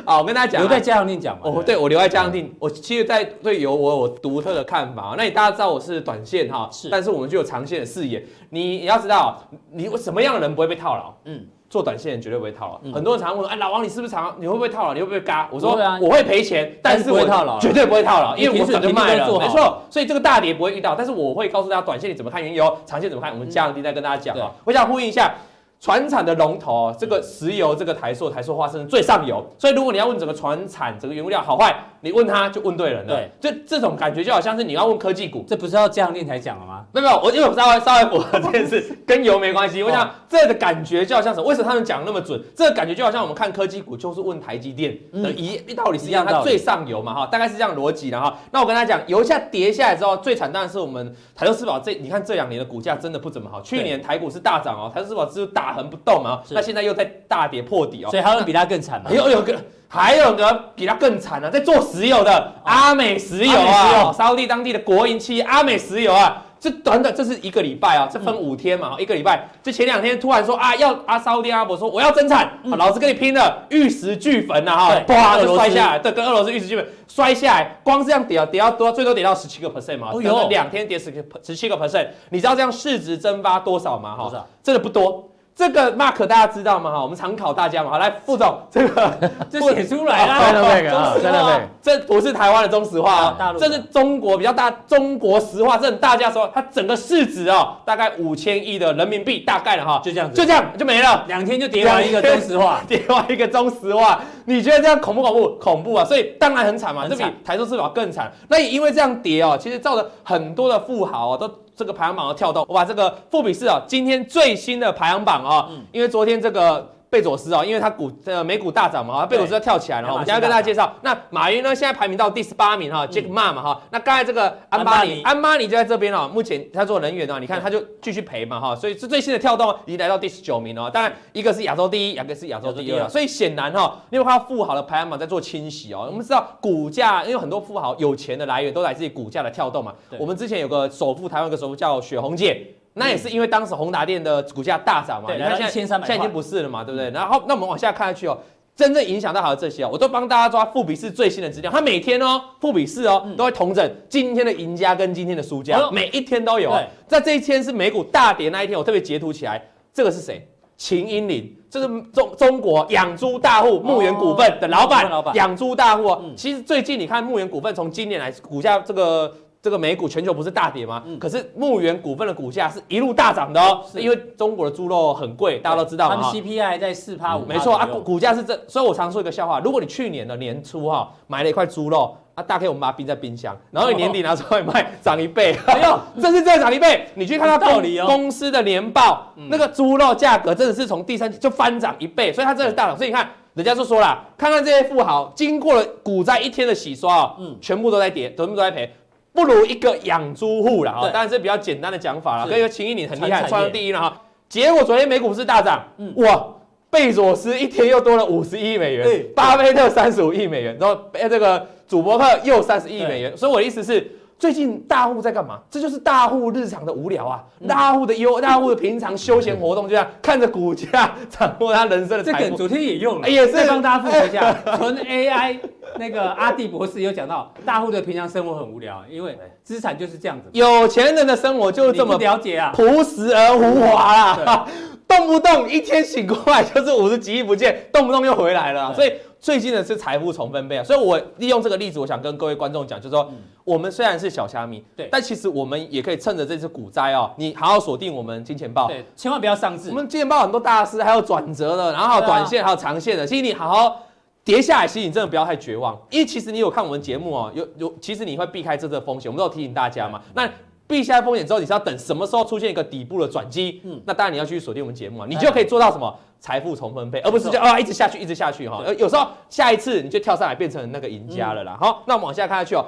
[0.03, 1.43] 好，我跟大家讲，留在嘉阳錠讲嘛。
[1.45, 2.45] 哦，对，我留在嘉阳錠。
[2.59, 5.15] 我其实，在对油我有独特的看法。
[5.17, 8.21] 那你大家知道我是短线哈，是，但是我们就有长线的视野。
[8.49, 11.13] 你你要知道，你什么样的人不会被套牢？
[11.23, 11.45] 嗯。
[11.69, 14.33] 做短线绝对不会套牢，很多人常问我：“哎，老王你是不是常？
[14.39, 14.93] 你会不会套牢？
[14.93, 17.19] 你会不会嘎？”我说：“我会赔钱，但是我
[17.59, 19.81] 绝对不会套牢，因为我早就卖了，没错。
[19.89, 23.33] 所以这个大跌不会遇到，但是我会告诉大家，短线你怎么看原油，长线怎么看。
[23.33, 24.51] 我们嘉阳錠再跟大家讲啊。
[24.63, 25.33] 我想呼应一下。
[25.79, 33.15] 传产的龙头，这个石油，这个台塑，台塑化是最上游，所以如果你要问整个船产，整个原物料好坏，你问他就问对人了。
[33.15, 36.83] 对，这这种感觉就好像是你要问科技股，这不是要嘉阳錠才讲了吗？
[36.91, 39.83] 没 有没有，我因为我稍微稍微符合这件事，跟油没关系。
[39.83, 41.47] 我想这的感觉就好像什么？
[41.47, 42.41] 为什么他们讲那么准？
[42.55, 48.35] 这个感觉就好像我们看科技股，就是问台积电的一道理是一样，它最上游嘛哈，大概是这样逻辑的哈。
[48.51, 53.61] 那我跟他讲，油价跌下来之后，最惨当然是我们台塑四宝这，你看这两年的股价真的不怎么好。
[53.61, 56.41] 去年台股是大涨哦，台塑四宝只是打横不动嘛。
[56.51, 59.11] 那现在又在大跌破底哦，所以还有人比他更惨吗？
[59.11, 59.53] 有有个，
[59.89, 76.87] 还有个比他更惨的，在做石油的阿美石油啊，沙地当地的国营企业阿美石油啊，这短短这是一个礼拜啊，这分五天嘛，一个礼拜，这前两天突然说啊要阿沙地阿伯说我要增产，老子跟你拼了，玉石俱焚呐哈，啪就摔下来，对，跟俄罗斯玉石俱焚。
[77.09, 84.15] 摔下来，光是这样跌啊跌到多，最多跌到十七个 percent 嘛，有两天跌十个十七个 percent，你知道这样市值蒸发多少吗？
[84.15, 85.26] 哈，真的不多。
[85.57, 86.91] 这个 Mark 大家知道吗？
[86.91, 87.89] 哈，我们常考大家嘛。
[87.89, 89.11] 好，来副总，这个
[89.49, 91.69] 这写出来了，在那边啊，在那边。
[91.81, 105.49] 这不是台湾的中石化啊，这是中国比较大，中国石化，这大家说它整个市值哦，大概五千亿的人民币，大概了哈，就这样子，就这样就没了，两天就跌完一个中石化， 跌完一个中石化，你觉得这样恐不恐怖？
[105.59, 106.05] 恐怖啊！
[106.05, 108.31] 所以当然很惨嘛，这比台塑四宝更惨。
[108.47, 111.51] 那也因为这样跌哦，其实造成很多的富豪啊都。
[111.77, 116.96] 这个排行榜的跳动，我把这个富比士啊，今天最新的排行榜啊，因为昨天这个。
[117.09, 120.11] 贝佐斯啊，因为他股呃美股大涨嘛，哈贝佐斯要跳起来了。
[120.11, 123.81] 我们今天跟大家介绍，那马云呢，现在排名到第十八名哈，Jack Ma 嘛哈。
[123.91, 126.29] 那刚才这个安巴尼，安巴尼就在这边哦。
[126.33, 130.89] 目前他做能源啊，你看他就继续赔嘛哈，所以是最新的跳动已经来到第十九名哦。
[130.93, 136.07] 当然一个是亚洲第一，两个是亚洲第二，所以显然哈，因为他富豪的排行榜在做清洗哦。
[136.11, 139.93] 我们知道股价，因为很多富豪有钱的来源都来自于股价的跳动嘛。
[140.19, 142.73] 我们之前有个首富，台湾有个首富叫雪红姐。
[142.97, 147.09] 那也是因为当时宏达电的股价大涨嘛，你看现在现在已经不是了嘛，对不对？
[147.11, 148.37] 然后那我们往下看下去哦，
[148.75, 156.71] 真正影响到好的这些哦，我都帮大家抓富比士最新的资料，它每天哦，富比士哦都会统整今天的赢家跟今天的输家，每一天都有。
[157.07, 160.47] 在这一天是美股大跌那一天，我特别截图起来，这个是谁？
[160.75, 166.23] 秦英林，这是中中国养猪大户牧原股份的老板，养猪大户哦。
[166.35, 169.33] 其实最近你看牧原股份从今年来股价这个。
[169.67, 171.03] 这个美股全球不是大跌吗？
[171.05, 176.15] 嗯、可是牧原股份的股价是一路大涨的哦，是因为中国的猪肉很贵，大家都知道嘛。
[176.15, 187.05] 他们 CPI 在四趴五，没错啊，股股价是这，所以我常说一个笑话：如果你去年的年初哈买了一块猪肉啊，大概我们把它冰在冰箱，然后你年底拿出来卖，涨一倍， 哎呦， 这是再涨一倍。
[187.15, 192.95] 你去看它道理哦，公司的年报，那个猪肉价格真的是从第三季就翻涨一倍，所以它真的大涨。
[192.95, 198.89] 所以你看，人家就说了，看看这些富豪经过了股灾一天的洗刷哦，嗯，全部都在跌，全部都在赔。
[199.37, 202.49] 不如一个养猪户了哈，当然是比较简单的讲法了。
[202.49, 204.19] 跟一个秦一你很厉害，创上第一了哈。
[204.49, 205.83] 结果昨天美股是大涨，
[206.15, 206.43] 哇，
[206.89, 213.37] 贝佐斯一天又多了五十亿美元，巴菲特三十五亿美元，然后这个祖伯克又三十亿美元。
[213.37, 215.59] 所以我的意思是，最近大户在干嘛？
[215.69, 222.43] 这就是大户日常的无聊啊，大户的优，大户的平常休闲活动，就这样看着股价掌握他人生的财富。
[222.43, 225.57] 这个昨天也用了，也是帮大家复习一下， 纯 AI。
[225.97, 230.49] 那个阿弟博士有讲到，大户的平常生活很无聊，因为资产就是这样子。
[230.51, 234.67] 有钱人的生活就是这么了解啊，朴实而无华啦，
[235.07, 239.11] 动不动一天醒过来就是五十几亿不见，动不动又回来了，所以。
[239.47, 243.31] 最近的是财富重分配啊，所以我利用这个例子，我想跟各位观众讲，就是说，
[243.63, 249.87] 我们虽然是小虾米，对，但其实我们也可以趁着这次股灾哦，你好好锁定我们金钱豹，对，千万不要上市。
[249.87, 254.03] 我们金钱豹很多大师，还有转折的，然后短线，还有长线的，其实你好好
[254.43, 260.21] 跌下来，其实你真的不要太绝望，因为其实你有看我们节目哦，有有，其实你会避开这个风险，我们都有提醒大家嘛。
[260.33, 260.45] 那
[260.87, 263.79] 避下风险之后，你是要等什么时候出现一个底部的转机？
[263.85, 266.13] 嗯，那当然你要去锁定我们节目啊，你就可以做到什么？
[266.39, 268.81] 财富重分配，而不是就啊一直下去，一直下去哈。
[268.85, 271.77] 呃，有时候下一次你就跳上来变成那个赢家了啦。
[271.79, 272.85] 好，那我们往下看下去哦。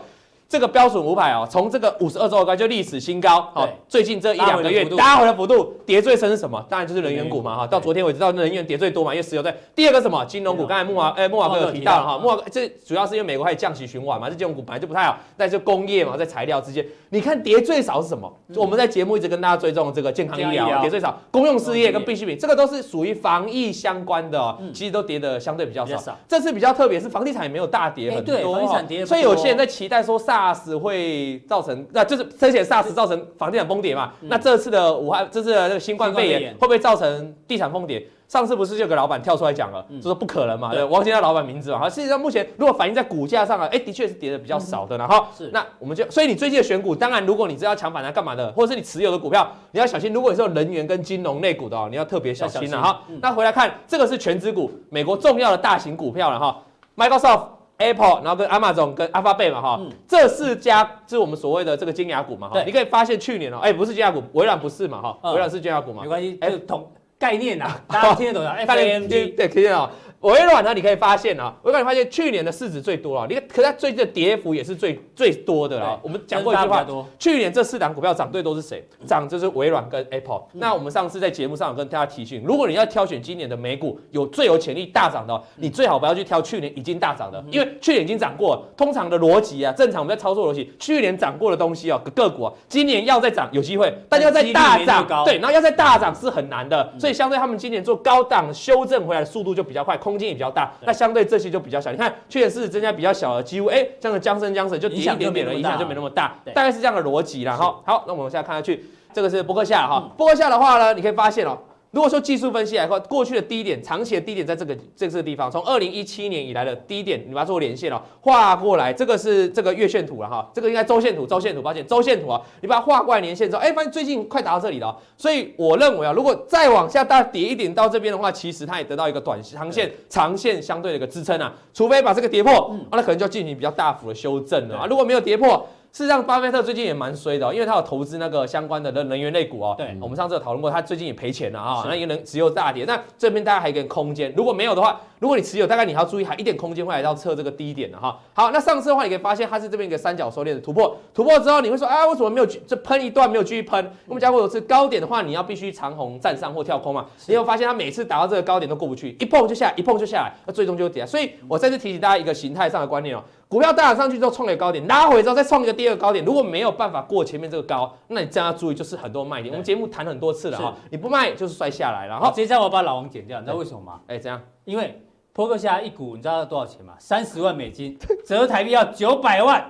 [0.50, 3.48] 这个标准五百哦，从这个五十二周高就历史新高。
[3.54, 6.66] 好，最近这一两个月拉回的幅度跌最深是什么？
[6.68, 7.68] 当然就是能源股嘛哈。
[7.68, 9.56] 到昨天为止，到能源跌最多嘛，因为石油在。
[9.76, 10.26] 第二个什么？
[10.26, 10.66] 金融股。
[10.66, 15.20] 刚才木华哎木华哥有提到了哈，木华这主要是因为美国开始降息循环嘛，这金融股本来就不太好。
[15.38, 18.36] 但是工业嘛，在材料之间，你看跌最少是什么？
[18.56, 26.18] 我们在节目一直跟大家追踪这个健康医疗跌最少，公用事业跟必需品，这个都是属于防疫相关的哦，其实都跌的相对比较少。
[26.28, 31.39] 这次比较特别是房地产也没有大跌很多，房地产跌，所以有些人在期待说 SARS 会。
[31.49, 38.06] 造成那就是之前 SARS 造成房地产崩跌嘛，嗯、那这次的武汉这次的这个新冠肺炎会不会造成地产崩跌？
[38.28, 41.80] 上次不是就有个老板跳出来讲了，就说不可能嘛，对，忘记他老板名字嘛。
[41.80, 44.95] 好，实际上目前如果反映在股价上啊，哎，的确是跌的比较少的。
[44.97, 50.13] 然后是那我们就，所以你最近的选股，当然如果你是要抢反弹干嘛的，或者是你持有的股票，你要小心。
[50.13, 53.02] 如果你是有能源跟金融类股的哦，你要特别小心了哈。
[53.21, 56.62] 那回来看这个是权值股，美国重要的大型股票了哈
[56.95, 57.59] ，Microsoft。
[57.80, 62.62] Apple，然后跟 Amazon 跟 Alphabet 嘛哈，这四家是我们所谓的这个金牙股嘛哈。
[62.63, 66.04] 你可以发现去年哦，哎，不是金牙股，微软不是嘛哈，微软是金牙股嘛。
[66.04, 68.50] 没关系，就同概念呐，大家听得懂的。
[68.68, 69.89] FAMG 对，听得懂。
[70.22, 75.98] 微软呢，你可以发现啊，微软发现去年的市值最多啊，你看，可是它最近的跌幅也是最最多的啊。
[76.04, 76.86] 我们讲过一句话，
[77.18, 78.86] 去年这四档股票涨最多是谁？
[79.06, 80.44] 涨就是微软跟 Apple。
[80.54, 88.62] 那我们上次在节目上有跟大家提醒，如果你要挑选今年的美股有最有潜力大涨的，你最好不要去挑去年已经大涨的，因为去年已经涨过了。
[88.76, 96.92] 通常的逻辑啊，正常我们在操作逻辑，去年涨过的东西哦，个股啊，今年要再涨有机会，但要再大涨，对，然后要再大涨是很难的。
[97.00, 100.72] 所以相对他们今年做高档修正回来的速度就比较快，空间也比较大。
[100.82, 107.56] 那相对这些就比较小，你看确实是增加比较小的，几乎哎，这样的江森江水就跌一点点了，影响就没那么大，大概是这样的逻辑啦。
[107.56, 111.58] 好，好，那我们现在看下去，这个是波克夏哈，波克夏的话呢，你可以发现哦。
[111.91, 135.67] 如果说技术分析来看，过去的低点，长期的低点在这个这个地方，从二零一七年以来的低点，你把它做连线哦，画过来，这个是这个月线图了哈，这个应该周线图，周线图，抱歉，周线图啊，你把它画过来连线之后，哎，发现最近快达到这里了，所以我认为啊，如果再往下大跌一点到这边的话，其实它也得到一个短长线、长线相对的一个支撑啊，除非把这个跌破，那可能就要进行比较大幅的修正了啊，如果没有跌破。
[135.91, 139.73] 事实上，巴菲特最近也蛮衰的哦，因为他有投资那个相关的能能源类股哦。
[139.75, 141.84] 对，我们上次有讨论过，他最近也赔钱了啊。
[141.88, 144.32] 那一个人只有大跌，那这边大家还有一个空间。
[144.38, 148.17] 如果没有的话，如果你持有，大概你还要注意，还一点空间会来到测这个低点的哈。
[148.34, 153.91] 好，那上次的话，你可以发现它是这边一个三角收敛的突破，突破之后你会说啊，为什么没有这喷一段没有继续喷？
[154.06, 157.08] 我们讲过有次高点的话，你要必须长红站上或跳空嘛。
[157.25, 161.04] 你有发现它每次达到这个高点都过不去，一碰就下来，一碰就下来，那最终就会跌。
[161.04, 163.23] 所以我再次提醒大家一个形态上的观念哦。
[163.50, 169.52] 股票大涨上去之后创一个高点，拉回之后再创一个第二个高点，如果没有办法过前面这个高，那你这样要注意就是很多卖点。
[169.52, 172.20] 我们节目谈很多次了哈，你不卖就是摔下来了。
[172.20, 174.02] 哈，接下来我把老王剪掉，你知道为什么吗？
[174.06, 175.02] 哎，这样，因为
[175.34, 176.94] 波克夏一股你知道要多少钱吗？
[177.00, 179.68] 三十万美金，折台币要九百万，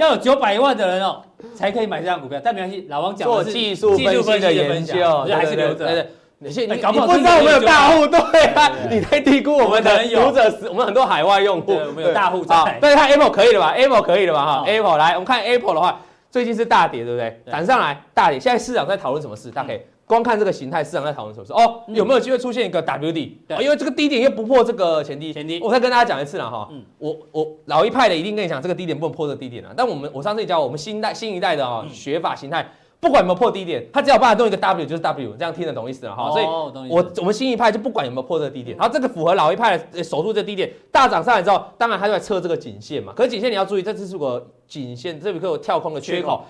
[0.00, 1.22] 要有九百万的人哦
[1.54, 2.40] 才可以买这张股票。
[2.42, 6.04] 但没关系，老王讲的是技术分析的研究，还是留着。
[6.42, 8.18] 你你搞不知道我们有大户对
[8.54, 8.72] 啊？
[8.90, 12.78] 你太低估我们的读者，我们很多海外用户，我们有大户在。
[12.80, 14.46] 但是它 Apple 可以了吧？Apple 可以了吧？
[14.46, 16.00] 哈，Apple 来，我们看 Apple 的话，
[16.30, 17.42] 最近是大跌，对不对？
[17.52, 19.50] 涨上来大跌，现在市场在讨论什么事？
[19.50, 21.52] 大家可以光看这个形态，市场在讨论什么事？
[21.52, 23.32] 哦，有没有机会出现一个 WD？
[23.60, 25.60] 因为这个低点又不破这个前低，前低。
[25.62, 29.74] 我再跟大家讲一次了哈，我我老一派的一定跟你讲，这个低点不能破这个低点了。
[29.76, 32.66] 但我们我上次教我们新代新一代的啊学法形态。
[33.00, 36.30] 不管有没有破低点，它只要把它弄一个 W 就是 W，这样听得懂意思了哈。
[36.30, 36.44] 所以，
[36.90, 43.12] 我我们新一派就不管有没有破这个低点，然后这个符合老一派的守住这个低点，大涨上来之后，当然它就在测这个颈线嘛。
[43.16, 46.44] 可是颈线你要注意，这次是个颈线，这里可有跳空的缺口。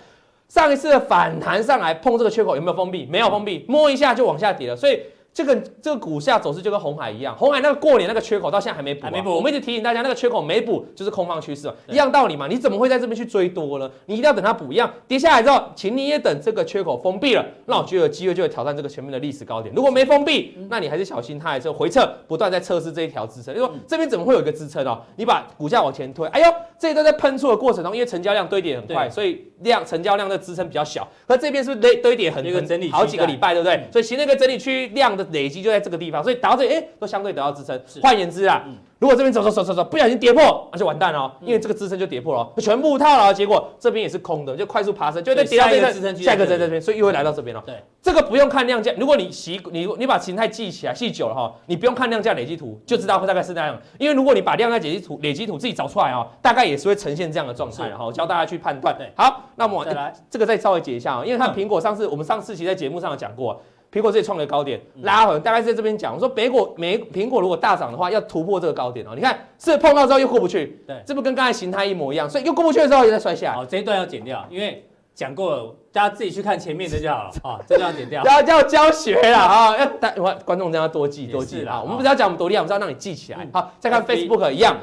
[0.48, 3.06] 上一次的反弹上来碰这个缺口有没有封闭？
[3.06, 4.74] 没有封闭，摸一下就往下跌了。
[4.74, 5.00] 所以
[5.32, 9.30] 这个这个股价走势就跟红海一样，红海那个过年那个缺口到现在还没补、啊，没补。
[9.30, 12.46] 我们一直提醒大家，那个缺口没补就是空方趋势，一样道理嘛。
[12.48, 13.88] 你怎么会在这边去追多呢？
[14.06, 19.74] 你一定要等它补一样跌下来之后，请你也等这个缺口封闭了，那我就有机会就会挑战这个前面的历史高点。
[19.74, 23.54] 如果没封闭，那你还是小心它还是回撤，不断在测试这一条支撑。
[23.54, 25.00] 就说这边怎么会有一个支撑哦？
[25.16, 26.46] 你把股价往前推，哎呦，
[26.78, 31.06] 这一段在喷出的过程中，因为成交量堆叠很快，所以量成交量的支撑比较小。
[31.28, 33.88] 可这边是不是堆堆叠很很整理好几个礼拜，对不对？
[33.92, 36.00] 所以形成一个整理区量的累积就在这个。
[36.00, 37.78] 地方，所以打到这里，哎、欸，都相对得到支撑。
[38.00, 47.62] 换言之啊，嗯、如果这边走走走走走，不小心跌破，那就完蛋了，因为这个支撑就跌破了，全部套牢，结果这边也是空的，就快速爬升，就在跌到这个支撑区，下一个在这边，所以又会来到这边了。
[47.66, 53.78] 对，这个不用看量价，如果你习你你把形态记起来，记久了哈，你不用看量价累积图，就知道会大概是那样。
[53.98, 57.86] 因为如果你把量价累积图累积图自己找出来啊，大概也是会呈现这样的状态。
[57.86, 58.96] 然后教大家去判断。
[59.14, 63.60] 好，那么再来这个再稍微解一下啊，因为看苹果上次我们上次其实在节目上有讲过。
[63.92, 66.14] 苹果自己创了高点，拉回大概是在这边讲。
[66.14, 69.10] 我说，苹果没苹果如果大涨的话，要突破这个高点哦。
[69.16, 73.54] 你看，是碰到之后又过不去，对，这不跟刚才形态一模一样，所以又过不去的时候也在摔下。
[73.54, 77.30] 好，这一段要剪掉，因为讲过了，大家自己去看前面的就好了。
[77.42, 78.22] 啊，这段要剪掉。
[78.24, 80.10] 要要教学了啊， 要大
[80.44, 81.82] 观众这样多记多记啊。
[81.82, 83.46] 我们不是要讲我们多厉害，我们是要让你记起来。
[83.52, 84.76] 好，再看 Facebook 一样。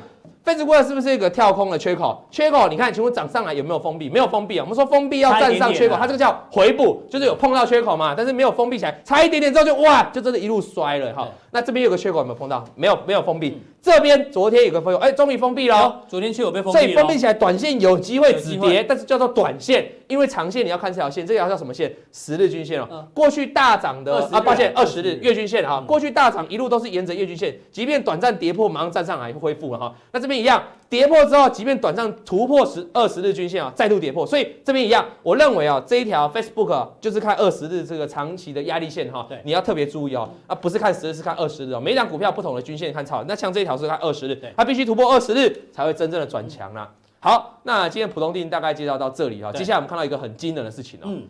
[0.48, 2.24] Facebook 是不是一个跳空的缺口？
[2.32, 4.10] 缺口，你看，请问涨上来有没有封闭？
[4.10, 4.64] 没有封闭啊。
[4.64, 11.28] 我们说封闭要站上缺口，它这个叫回补，就是有碰到缺口嘛，但是没有封闭起来，差一点点之后就哇，就真的一路摔了哈。
[11.52, 12.64] 那这边有个缺口有没有碰到？
[12.76, 13.62] 没有，没有封闭。
[13.82, 15.78] 这边昨天有个朋友，哎，终于封闭了。
[15.78, 21.94] 哦昨天去有被封闭，所以封闭起来，短线有机会止跌，但是叫做短线，因为长线你要看这条线，这条叫什么线？
[22.12, 23.08] 十日均线哦。
[23.14, 29.94] 过去大涨的啊，抱歉，二十日月均线啊，过去大涨一路都是沿着月均线，即便短暂跌破，马上站上来恢复了哈。
[30.12, 30.64] 那这边一样。
[30.90, 46.90] 跌破之后，即便短暂突破十二十日均线啊，再度跌破，所以这边一样，我认为啊，这一条 Facebook、啊、就是看二十日这个长期的压力线哈，对，你要特别注意哦，啊，不是看十日，是看二十日哦，每一张股票不同的均线看超，那像这一条是看二十日，它必须突破二十日才会真正的转强啦。
[47.20, 51.24] 好，那今天普通定大概介绍到这里哈，接下来我们看到一个很惊人的事情哦，嗯，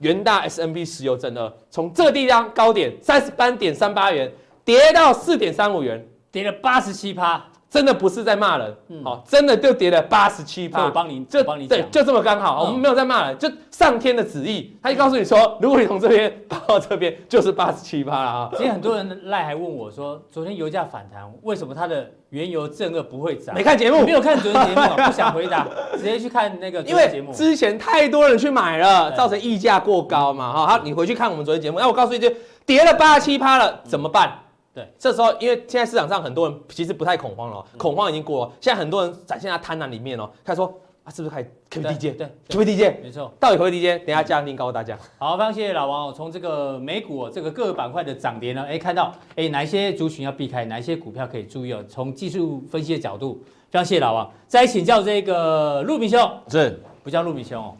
[0.00, 4.30] 元大 S&P 石油正二从这个地方高点三十八点三八元
[4.66, 7.42] 跌到四点三五元，跌了八十七趴。
[7.72, 8.70] 真的不是在骂人，
[9.02, 10.84] 好、嗯，真的就跌了八十七趴。
[10.84, 18.50] 我帮你，就帮你对，就这么刚好，嗯、我们没有在骂人，就上天的旨意，他就告诉你说，如果你从这边跑到这边，就是八十七趴了啊。
[18.52, 23.54] 今天很多人赖还问我说，昨天油价反弹，为什么它的原油正二不会涨？
[23.54, 27.00] 没看节目，没有看昨天节目， 不想回答，直接去看那个节目。
[27.00, 30.66] 因为之前太多人去买了，造成溢价过高嘛，哈。
[30.66, 32.30] 好，你回去看我们昨天节目，那我告诉你就
[32.66, 34.41] 跌了八十七趴了，怎么办？
[34.74, 38.52] 对，这时候因为现在市场上很多人其实不太恐慌了，恐慌已经过了。
[38.58, 42.10] 现在很多人展现在贪婪里面哦，开始说啊，是不是开可以低接？
[42.12, 42.90] 对，可不可以低接？
[43.02, 43.98] 没错，到底可不可以低接？
[43.98, 44.96] 等下嘉宾告诉大家。
[45.18, 46.14] 好，非常谢谢老王哦。
[46.16, 51.84] 从这个美股这个各个板块的涨跌呢，哎，看到哎哪一些族群要避开，哪一些股票可以注意哦。
[51.86, 54.32] 从技术分析的角度，非常谢谢老王。
[54.46, 57.76] 再请教这个陆明兄，是不叫陆明兄哦？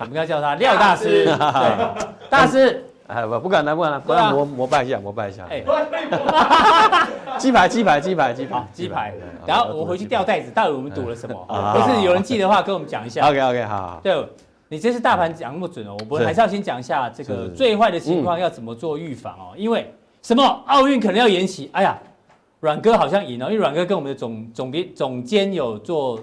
[0.00, 2.84] 我们要叫他廖大师， 对，大师。
[3.06, 5.44] 哎不不敢了不敢了，不要膜膜拜一下膜拜一下。
[5.50, 5.62] 哎，
[7.38, 9.14] 鸡排鸡排鸡排鸡排鸡排。
[9.46, 11.36] 然后我回去掉袋子，到底我们赌了什么？
[11.74, 13.28] 不是有人记得话跟我们讲一下。
[13.28, 14.00] OK OK 好。
[14.02, 14.26] 对，
[14.68, 19.52] 你这次大盘讲那么准哦，我们还是要先讲一下这个最坏的情况要怎么做预防哦。
[19.54, 21.68] 因为什么奥运可能要延期？
[21.72, 21.98] 哎呀，
[22.60, 26.18] 阮哥好像赢了，因为阮哥跟我们的总总编总监有做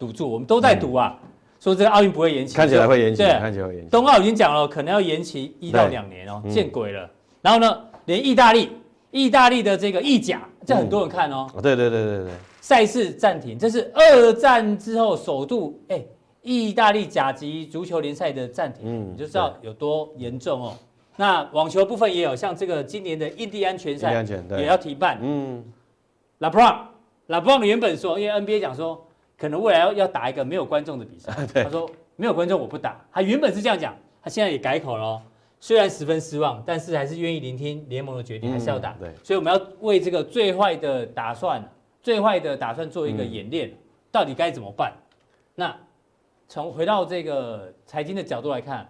[0.00, 1.16] 赌注，我们都在赌啊。
[1.64, 3.88] 说这个奥运不会延期，看起来会延期，对，看起来会延期。
[3.88, 7.08] 冬奥已经讲了，可能要延期一到两年哦，见鬼了。
[7.40, 8.68] 然后呢，连意大利，
[9.10, 11.48] 意大利的这个意甲，这很多人看哦。
[11.62, 12.32] 对对对对对。
[12.60, 16.04] 赛事暂停，这是二战之后首度，哎，
[16.42, 20.74] 意大利甲级足球联赛的暂停，你就知道有多严重哦。
[21.16, 24.22] 那网球部分也有，像这个今年的印第安拳赛
[24.58, 25.18] 也要停办。
[25.22, 25.64] 嗯。
[26.40, 29.02] LeBron，LeBron 原本说，因为 NBA 讲说。
[29.36, 31.32] 可能未来要要打一个没有观众的比赛，
[31.64, 33.04] 他说没有观众我不打。
[33.12, 35.22] 他原本是这样讲，他现在也改口了哦。
[35.60, 38.92] 虽然十分失望，但是还是愿意聆听联盟的决定，还是要打。
[39.00, 41.62] 对，所以我们要为这个最坏的打算，
[42.02, 43.72] 最坏的打算做一个演练，
[44.12, 44.92] 到底该怎么办？
[45.54, 45.74] 那
[46.46, 48.86] 从回到这个财经的角度来看，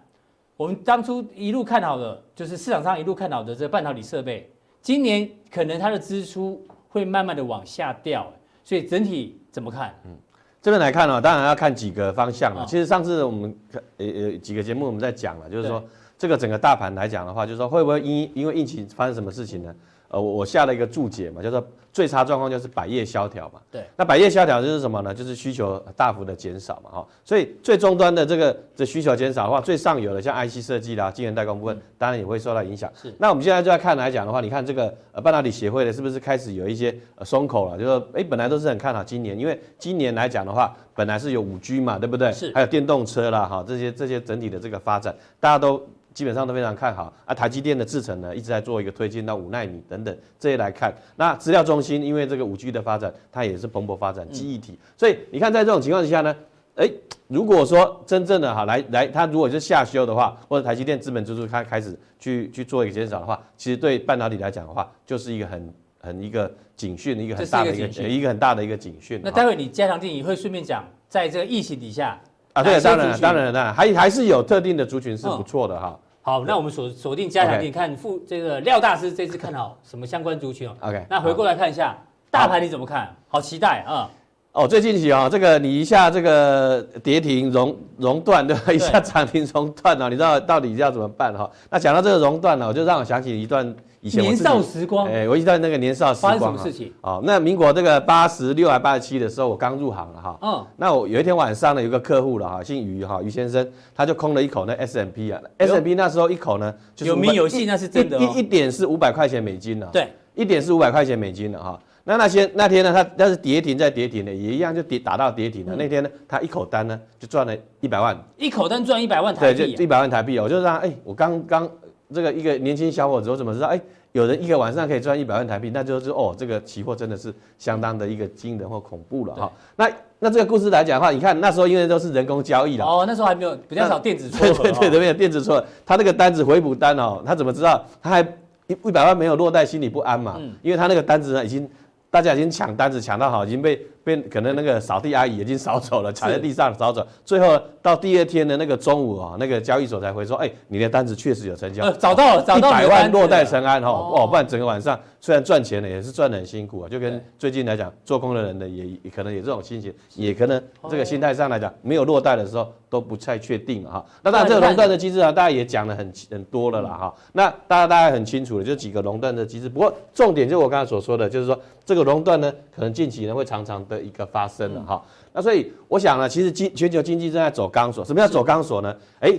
[0.57, 8.29] 我们当初一路看好的，就是市场上一路看好的这个半导体设备，今年可能它的支出会慢慢的往下掉，
[8.65, 9.97] 所以整体怎么看？
[10.05, 10.17] 嗯。
[10.65, 12.65] 这边来看呢，当然要看几个方向了。
[12.67, 13.55] 其实上次我们
[13.97, 15.83] 呃呃几个节目我们在讲了，就是说
[16.17, 19.71] 这个整个大盘来讲的话，就是说会不会因因为疫情发生什么事情呢？
[20.15, 21.61] 呃，我我下了一个注解嘛，叫做
[21.91, 23.59] 最差状况就是百业萧条嘛。
[23.69, 23.83] 对。
[23.97, 25.13] 那百业萧条就是什么呢？
[25.13, 27.07] 就是需求大幅的减少嘛，哈。
[27.25, 32.89] 所以最终端的这个这需求减少的话，最上游的像 IC 设计啦、晶圆代工部分，当然也会受到影响。
[32.95, 33.13] 是。
[33.17, 37.77] 那我们现在就要看来讲的话，你看这个呃半导体协会的是不是开始有一些呃松口了？
[37.77, 42.31] 就是说，哎，本来都是很看好今年，因为今年来讲的话，本来是有五 G 嘛，对不对？
[42.31, 42.53] 是。
[42.53, 45.85] 还有电动车啦，哈，这些这些整体的这个发展，大家都。
[46.15, 47.13] 基本上都非常看好。
[47.25, 56.35] 啊，台积电的制程呢一直在做一个推进到五纳米等等这些来看，那资料中心因为这个五 G 的发展，它也是蓬勃发展记忆体，所以你看在这种情况之下呢，
[56.75, 56.89] 哎，
[57.27, 69.19] 如果说真正的哈来来，它如果是下修的话，或者台积电资本支出开开始去去做一个减少的话，其实对半导体来讲的话，就是一个很很一个警讯，一个很大的一个一个很大的一个警讯。
[69.21, 72.17] 那待会你加强錠也会顺便讲，在这个疫情底下
[72.53, 75.99] 啊，对，当然当然当然还还是有特定的族群是不错的哈。
[76.25, 81.95] 好，那我们锁锁定加强錠，你看副这个廖大师这次看好什么相关族群哦？OK，那回过来看一下
[82.31, 83.15] 大盘你怎么看？
[83.27, 84.09] 好期待啊！
[84.55, 88.71] 哦，最近期啊，这个你一下这个跌停熔熔断对吧？
[88.71, 91.49] 一下涨停熔断了，你知道到底要怎么办哈？
[91.69, 93.75] 那讲到这个熔断呢，我就让我想起一段。
[93.99, 96.93] 以前年少时光，哎，我记得那个年少时光，发生什么事情？
[97.01, 100.37] 哦，那民国这个八十六还八十七的时候，我刚入行了哈。
[100.41, 100.65] 嗯。
[100.77, 108.17] 那我有一天晚上呢，有个客户了哈，姓于哈，于先生，他就空了一口那 S M P 啊，S M P 那时候一口呢，就是有名有姓，那是真的。
[108.19, 109.89] 一一点是五百块钱美金呢。
[109.91, 110.07] 对。
[110.33, 111.77] 一点是五百块钱美金的哈。
[112.07, 115.75] 那那些那天呢，他那是跌停再跌停的，也一样就跌打到跌停了。
[115.75, 118.15] 那天呢，他一口单呢就赚了一百万。
[118.37, 119.57] 一口单赚一百万台币。
[119.57, 120.37] 对，就一百万台币。
[120.39, 121.67] 我就让哎，我刚刚
[122.13, 123.81] 这个一个年轻小伙子，我怎么知道哎？
[124.11, 129.51] 有人一个晚上可以赚一百万台币，那就是哦，这个期货真的是相当的一个惊人或恐怖了哈。
[129.75, 138.21] 那那这个故事来讲的话，你看那时候因为都是人工交易了哦，那时候还没有比较少电子撮合，对对对，没有电子撮合，他那个单子回补单哦，他怎么知道他还
[138.67, 140.39] 一一百万没有落袋，心里不安嘛？
[140.61, 141.67] 因为他那个单子呢已经。
[142.15, 147.05] 大家已经抢单子抢到好，已经被被可能那个扫地阿姨已经扫走了，踩在地上扫走。
[147.25, 156.87] 最后到第二天的那个中午啊，那个交易所才会说，哎，你的单子确实有成交，呃，找到了，找到了，一百万落袋成安哈，哦，不然整个晚上虽然赚钱了，也是赚的很辛苦啊。
[156.87, 164.05] 就跟最近来讲，做空的人呢，也可能有这种心情，也可能这个心态上来讲，没有落袋的时候都不太确定哈。
[164.21, 167.15] 那当然这个熔断的机制啊，大家也讲了很很多了啦哈。
[167.33, 169.67] 那大家大家很清楚的，就几个熔断的机制。
[169.67, 171.59] 不过重点就我刚才所说的，就是说。
[171.87, 175.03] 这个熔断呢，可能近期呢会常常的一个发生了哈。
[175.33, 178.03] 那所以我想呢，其实经全球经济正在走钢索。
[178.03, 178.95] 什么叫走钢索呢？
[179.19, 179.33] 哎，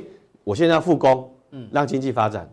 [0.45, 2.49] 我现在要复工，嗯，让经济发展。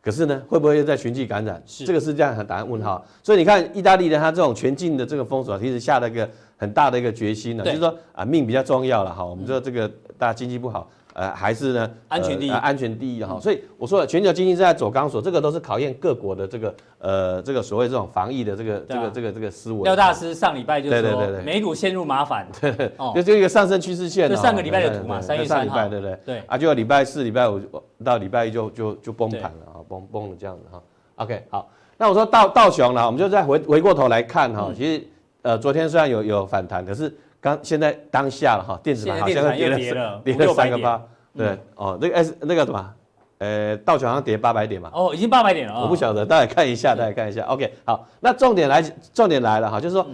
[0.00, 1.62] 可是呢，会不会又在循迹感染？
[1.64, 3.04] 是这个是这样很答案问号。
[3.22, 9.24] 所以你看，意大利的他这种全境的这个封锁，其实下了一个很大的一个决心了，就是说啊，命比较重要了哈。
[9.24, 9.88] 我们知道这个
[10.18, 10.90] 大家经济不好。
[11.14, 13.38] 呃，还是呢，安全第一，呃、安全第一哈。
[13.40, 19.82] 所以我说了，全球经济正在走钢索，这个都是考验各国的这个呃，这个所谓这种防疫的这个、啊、这个这个这个思维。
[19.82, 24.28] 廖大师上礼拜就说，对对对对，美股陷入麻烦， 对，对，哦，就这个上升趋势线。
[24.28, 26.18] 就上个礼拜的图嘛，三月三号，对不对？
[26.24, 27.60] 对啊，就礼拜四、礼拜五
[28.04, 30.82] 到礼拜一就就就崩盘了啊，崩崩了这样子哈。
[31.16, 35.04] OK，好，那我说道道琼了，我们就再回回过头来看哈，嗯、其实
[35.42, 39.76] 呃，昨天虽然有有反弹，可是刚现在当下了哈，电子盘好像跌了
[40.24, 41.02] 跌了 三个八。
[41.36, 42.94] 对、嗯、哦，那个 S 那个什么，
[43.38, 44.90] 呃，道琼好像跌八百点嘛。
[44.94, 45.80] 哦，已经八百点了。
[45.80, 47.42] 我不晓得，大家看一下，大家看一下。
[47.46, 48.80] OK，好，那重点来，
[49.12, 50.06] 重点来了哈，就是说，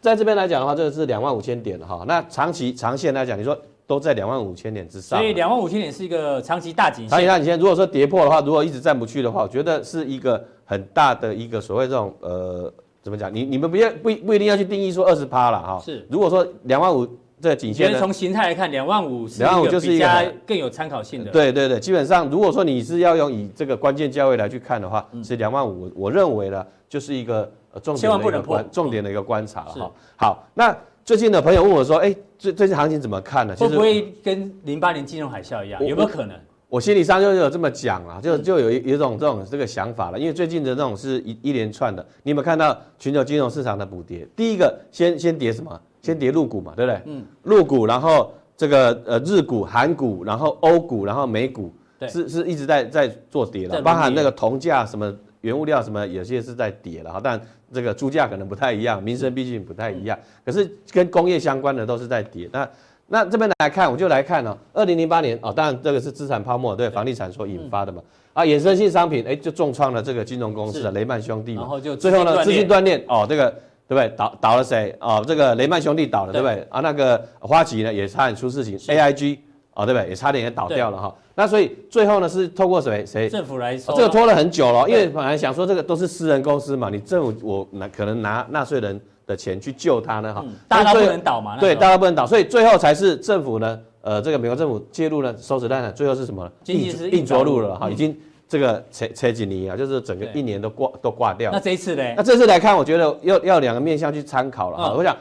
[0.00, 2.04] 在这边来讲的话，这个是两万五千点哈。
[2.06, 5.18] 那长期长线来讲，你说都在两万五千点之上。
[5.18, 7.08] 所以两万五千点是一个长期大颈线。
[7.08, 12.72] 长期大颈线，如果说跌破的话，如果一直站不去的话，我觉得是一个很大的一个所谓这种呃，
[13.06, 13.32] 怎么讲？
[13.32, 15.80] 你你们不要不不一定要去定义说二十趴了哈。
[15.80, 16.04] 是。
[16.10, 17.08] 如果说两万五。
[17.38, 17.98] 这个颈线呢？
[17.98, 21.30] 从形态来看，两万五两万五就是一个更有参考性的。
[21.30, 27.52] 对对对，基本上如果说你是要用以这个关键价位来去看的话，是两万五，我认为呢，就是一个
[27.82, 29.92] 重点的一个观重点的一个观察了哈。
[30.16, 33.54] 好，那最近的朋友问我说，哎，最最近行情怎么看呢？
[33.54, 35.84] 会不会跟零八年金融海啸一样？
[35.84, 36.34] 有没有可能？
[36.76, 44.28] 我心理上就有这么讲啊，就就有一一种这种这个想法了，因为最近的那种是一一连串的，你有没有看到全球金融市场的补跌？
[44.36, 45.80] 第一个先先跌什么？
[46.02, 47.00] 先跌陆股嘛，对不对？
[47.06, 55.10] 嗯，陆股，然后这个呃日股、韩股，然后欧股，然后美股，对，是是一直在在做跌了，包含那个铜价什么
[55.40, 57.10] 原物料什么，有些是在跌了。
[57.10, 57.40] 哈，但
[57.72, 62.50] 这个猪价可能不太一样，民生毕竟不太一样，可是跟工业相关的都是在跌。
[62.52, 62.68] 那
[63.08, 68.02] 那这边来看，我就来看哦，二零零八年哦，当然这个是资产泡沫对房地产所引发的嘛，
[68.32, 73.54] 啊，衍生性商品哎就重创了这个金融公司的雷曼兄弟嘛，然后就最后呢资金断裂哦这个。
[73.88, 74.12] 对不对？
[74.16, 74.92] 倒倒了谁？
[74.98, 76.66] 哦，这个雷曼兄弟倒了，对不对？
[76.70, 79.38] 啊，那个花旗呢也差点出事情，AIG
[79.74, 80.08] 哦，对不对？
[80.08, 81.14] 也差点也倒掉了哈。
[81.36, 96.50] 那所以最后呢是透过谁谁政府来收，这个拖了很久了，因为本来想说这个都是私人公司嘛，你政府我拿可能拿纳税人的钱去救他呢哈，大家都不能倒嘛，对，大家不能倒，所以最后才是政府呢，呃，这个美国政府介入了收子弹呢，最后是什么？
[96.66, 98.16] 硬硬着陆了哈，已经
[98.48, 101.50] 这个车车几年啊，就是整个一年都挂都挂掉。
[101.52, 102.02] 那这一次呢？
[102.16, 104.94] 那这次来看，我觉得要要两个面向去参考了哈。
[104.96, 105.16] 我想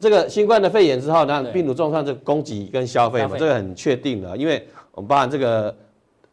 [0.00, 4.66] 这个新冠的肺炎之后，那病毒重创这个供给跟消费嘛，这个很确定的，因为。
[4.92, 5.76] 我们包含这个，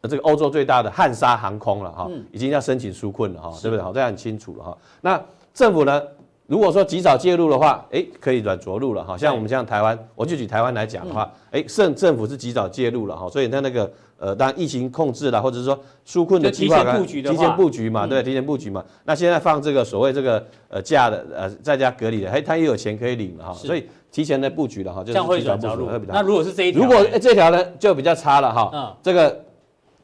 [0.09, 3.83] 这个欧洲最大的汉莎航空了哈，已经要申请纾困了哈，对不对？
[3.83, 4.77] 好，这样很清楚了哈。
[5.01, 5.23] 那
[5.53, 6.01] 政府呢，
[6.47, 9.17] 如果说及早介入的话，哎，可以软着陆了哈。
[9.17, 18.83] 像我们像台湾，我就举台湾来讲的话，哎，政政府是及早介入了哈，所以它那个呃，当疫情控制了，或者是说纾困的计划，提前布局嘛，对，提前布局嘛。
[19.03, 23.87] 那现在放这个所谓这个呃假的呃在家隔离的，哎，他也有钱可以领了哈，所以。
[24.11, 26.13] 提前的布局了哈，就是提早布局会比较。
[26.13, 28.71] 那如果是这一条，如果这条呢就比较差了哈。
[28.73, 28.95] 嗯。
[29.03, 29.43] 这个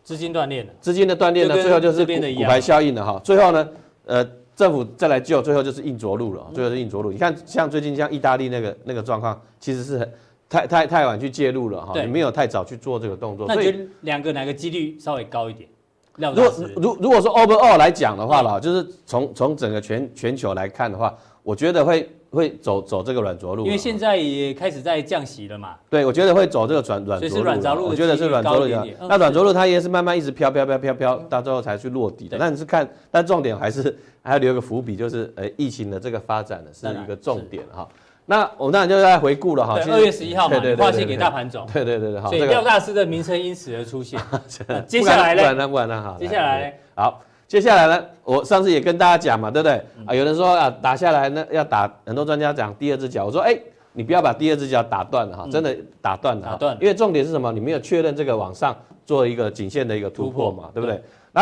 [0.03, 0.69] 资金断裂了。
[0.81, 3.21] 资金的断裂呢，最后就是骨牌效应了哈。
[3.23, 3.69] 最后呢，
[4.05, 6.45] 呃，政府再来救，最后就是硬着陆了。
[6.53, 7.11] 最后是硬着陆。
[7.11, 10.13] 你看，像最近像意大利那个那个状况，其实是很
[10.49, 11.93] 太太太晚去介入了哈。
[11.93, 12.05] 对。
[12.05, 13.45] 你没有太早去做这个动作。
[13.47, 15.69] 那觉得两个哪个几率稍微高一点？
[16.17, 22.09] 如果如如果说 overall 来讲的话了，就是从从整个全全球来看的话，我觉得会。
[22.31, 25.75] 会走走这个软着陆，因为现在也开始在降息了嘛。
[25.89, 27.29] 对，我觉得会走这个软软着陆。
[27.29, 28.67] 所以软着陆，我觉得是软着陆。
[29.07, 32.37] 那软着陆它也是慢慢一直飘飘飘飘飘，到最后才去落地的。
[32.37, 37.85] 那你是看，但重点还是还要留个伏笔，就是呃疫情的这个发展呢是一个重点哈。
[38.25, 39.77] 那我们当然就在回顾了哈。
[39.91, 41.67] 二月十一号嘛，划线给大盘总。
[41.73, 42.29] 对对对对，好。
[42.29, 44.17] 所以廖大师的名称因此而出现。
[44.87, 45.41] 接下来呢？
[45.41, 45.67] 不然呢？
[45.67, 46.01] 不然呢？
[46.01, 46.15] 哈。
[46.17, 47.21] 接下来好。
[47.51, 49.73] 接下来呢，我上次也跟大家讲嘛，对不对？
[50.05, 53.25] 啊，有人说啊，打下来呢要打，很多专家讲第二只脚。
[53.25, 53.59] 我说，哎，
[53.91, 56.47] 你不要把第二只脚打断了哈，真的打断了。
[56.51, 56.77] 打断。
[56.79, 57.51] 因为重点是什么？
[57.51, 58.73] 你没有确认这个往上
[59.05, 61.03] 做一个颈线的一个突破嘛，对不对？
[61.33, 61.41] 那，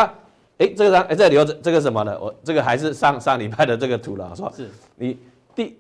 [0.58, 2.18] 哎，这个张，哎，这留着这个什么呢？
[2.20, 5.16] 我这个还是上上礼拜的这个图了，说，是你
[5.54, 5.78] 第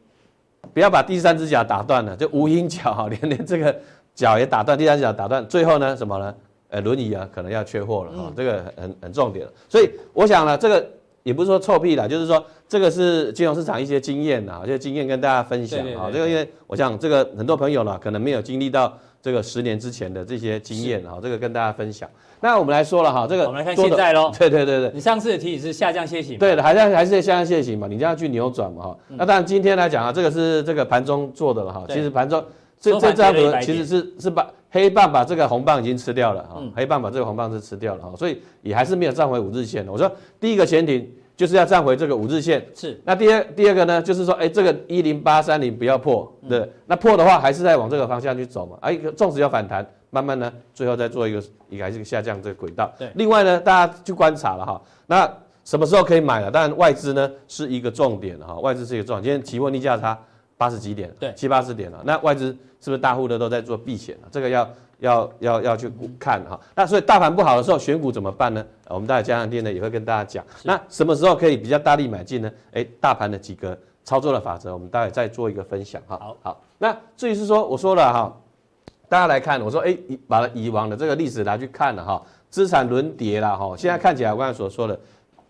[0.71, 3.75] 不要把第三只脚打断了，就无影脚哈，连连这个
[4.13, 6.35] 脚也打断，第三只脚打断，最后呢什么呢？
[6.69, 9.51] 呃，轮椅啊，可能要缺货了哈，嗯、这个很很重点了。
[9.67, 10.87] 所以我想呢，这个
[11.23, 16.09] 也不是说臭屁啦，就是说这个是金融市场一些经验呐，这些经验跟大家分享啊。
[16.13, 22.07] 这个因为我想这个很多朋友呢，可能没有经历到这个十年之前的这些经验哈，是这个跟大家分享。
[22.41, 24.31] 那我们来说了哈，这个我们来看现在喽。
[24.37, 28.97] 对对对对，你上次的提醒是下降楔形，对的，还是还是下降楔形嘛，你这样去扭转嘛哈。
[29.09, 32.41] 嗯、那当然今天来讲啊，这个是这个盘中做的了哈，其实盘中
[32.79, 34.49] 这这张图其实是是把。
[34.71, 39.83] 黑棒把这个红棒已经吃掉了哈，黑棒把这个红棒是吃掉了哈，所以也还是没有站回五日线。
[39.87, 43.01] 我说第一个前提就是要站回这个五日线，是。
[43.03, 46.71] 那第二第二个呢，就是说，哎，这个一零八三零不要破，对。
[46.85, 48.77] 那破的话，还是在往这个方向去走嘛。
[48.81, 52.93] 哎，纵使要反弹，慢慢呢，最后再做一个一个还是下降这个轨道。
[52.99, 53.09] 对。
[53.15, 55.27] 另外呢，大家去观察了哈，那
[55.63, 56.51] 什么时候可以买了？
[56.51, 59.23] 当然外资呢是一个重点哈，外资是一个重点。
[59.23, 60.15] 今天期货逆价差
[60.59, 61.99] 八十几点，对，七八十点了。
[62.05, 62.55] 那外资。
[62.81, 64.29] 是不是大户的都在做避险了？
[64.31, 66.57] 这个要要要要去看哈。
[66.73, 68.65] 那所以大盘不好的时候选股怎么办呢？
[68.87, 70.45] 我们待会加强店呢也会跟大家讲。
[70.63, 72.49] 那什么时候可以比较大力买进呢？
[72.71, 76.17] 哎，大盘的几个操作的法则，我们待会再做一个分享哈。
[76.17, 76.61] 好，好。
[76.77, 78.37] 那至于是说我说了哈，
[79.09, 83.75] 大家来看，我说哎，把以往的这个历史拿去看了哈，资产轮跌了哈。
[83.75, 84.97] 现在看起来我刚才所说的，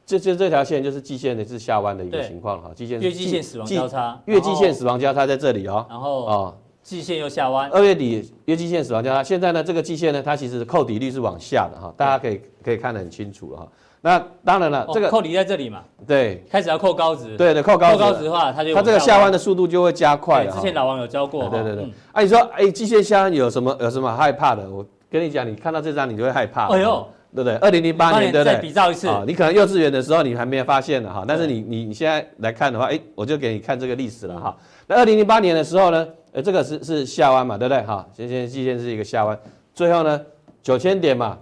[0.10, 2.72] 这这这条线就是季线的是下弯的一个情况哈。
[2.74, 5.86] 季线月季线死亡交叉，月季线死亡交叉在这里哦。
[5.88, 6.55] 然后哦。
[6.82, 13.68] 季线又下弯，二月底月季线死亡交叉，现在呢这个季线呢，它其实扣底率是往下的哈，大家可以可以看得很清楚了哈。
[14.01, 20.51] 那当然了，这个扣底在这里嘛，对，开始要扣高值，对对，扣高值，扣高值的话，它就它这个下弯的速度就会加快了。
[20.51, 21.84] 之前老王有教过，对对对。
[22.12, 24.68] 啊，你说哎，季线下弯有什么有什么害怕的？
[24.68, 26.74] 我跟你讲，你看到这张你就会害怕。
[26.74, 27.55] 哎呦，对不对？
[27.57, 28.59] 二零零八年对不对？
[28.61, 34.57] 比照一次啊，你可能幼稚园的时候你还没有发现呢哈，但是你你你现在来看的话，哎，我就给你看这个历史了哈。
[34.88, 36.07] 那二零零八年的时候呢？
[36.32, 37.82] 呃，这个是是下弯嘛，对不对？
[37.88, 39.36] 哈，先先季线是一个下弯，
[39.73, 40.21] 最后呢，
[40.61, 41.36] 九千点嘛，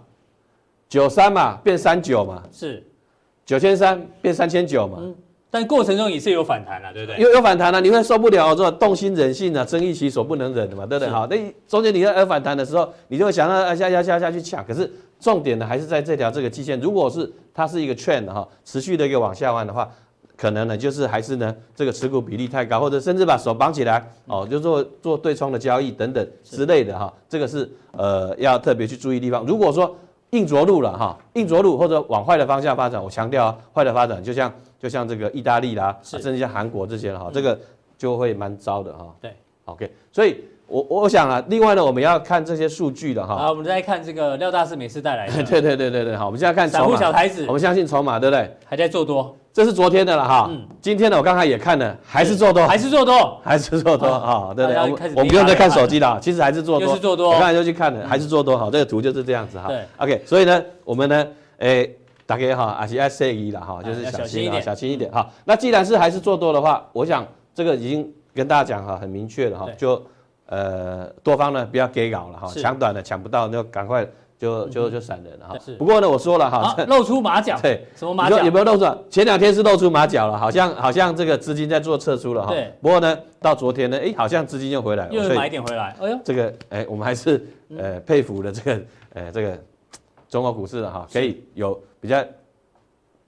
[0.87, 2.81] 九三嘛变三九嘛，是
[3.45, 5.15] 九千三变三千九嘛，嗯，
[5.49, 7.21] 但过程中也是有反弹了，对不对？
[7.21, 11.09] 有有反弹了，你会受不了，说动心忍性啊，睁一其所不能忍的嘛，对不对？
[11.11, 11.35] 好，那
[11.67, 19.89] 中间你要有反弹的时候，你就会想到下下下下去抢，可是重点呢还是在这条这个季线，如果是它是一个 trend 哈，持续的一个往下弯的话。
[20.35, 29.43] 可能呢，就是还是呢，这个持股比例太高，或者甚至把手绑起来哦，就做做对冲的交易等等之类的哈，这个是呃要特别去注意地方。
[29.47, 29.97] 如果说
[30.31, 37.57] 硬着陆了哈，硬着陆或者往坏的方向发展，我强调啊，坏的发展就像就像这个意大利啦，甚至像韩国这些哈，这个
[37.97, 39.15] 就会蛮糟的哈。
[39.21, 39.33] 对
[39.65, 43.35] ，OK，所以我我想啊，另外呢，我们要看这些数据的哈。
[43.35, 45.33] 啊，我们再看这个廖大师每次带来的。
[45.43, 48.57] 对对对对对，好，我们现在看散户小台子，我们相信筹码，对不对？
[48.65, 49.35] 还在做多。
[49.53, 54.81] 这是昨天的了哈，嗯，今天呢，我刚才也看了，还是做多，还是做多，还是做多哈，对不对？
[55.15, 57.29] 我们不用再看手机了，其实还是做多，是做多。
[57.29, 59.69] 我刚才就去看了，还是做多，好，这个图就是这样子哈。
[59.69, 61.91] 对，OK，所以呢，我们呢，诶，
[62.27, 65.27] 大家哈，还是要注意了哈，就是小心一点，小心一点哈。
[65.45, 69.99] 那既然是还是做多的话，我想这个已经跟大家讲哈，很明确了哈，就
[70.47, 74.07] 呃多方呢不要给搞了哈，抢短了抢不到就赶快。
[74.39, 75.57] 就就就闪人了哈。
[75.79, 77.59] 不过呢，我说了哈，露出马脚。
[77.59, 78.37] 对，什么马脚？
[78.43, 78.85] 有没有露出？
[79.09, 82.51] 前两天是露出马脚了，好像好像这个资金在做撤出了哈。
[82.51, 82.71] 对。
[82.79, 85.11] 不过呢，到昨天呢，哎，好像资金又回来了。
[85.11, 85.95] 又买一点回来。
[85.99, 86.19] 哎呦。
[86.23, 87.43] 这个哎，我们还是
[87.75, 88.81] 呃佩服的这个
[89.15, 89.59] 呃这个
[90.29, 92.23] 中国股市的哈，可以有比较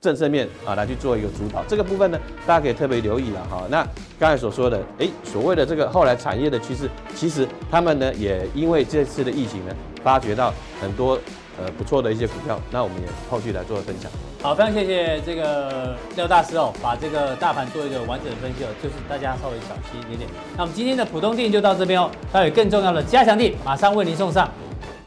[0.02, 1.64] 正正面啊来去做一个主导。
[1.68, 3.64] 这个部分呢，大家可以特别留意了哈。
[3.70, 3.86] 那
[4.20, 9.76] 刚才所说的，哎，所谓的这个后来产业的趋势，其实他们呢也因为这次的疫情呢。
[10.02, 11.20] 发掘到很多
[11.60, 14.10] 呃不错的一些股票，那我们也后续来做分享。
[14.42, 20.30] 好，非常谢谢这个廖大师哦，把这个大盘做一个完整的分析哦，就是大家稍微小心一点点。
[20.56, 24.50] 那我们今天的浦东錠就到这边哦，还有更重要的加强地马上为您送上。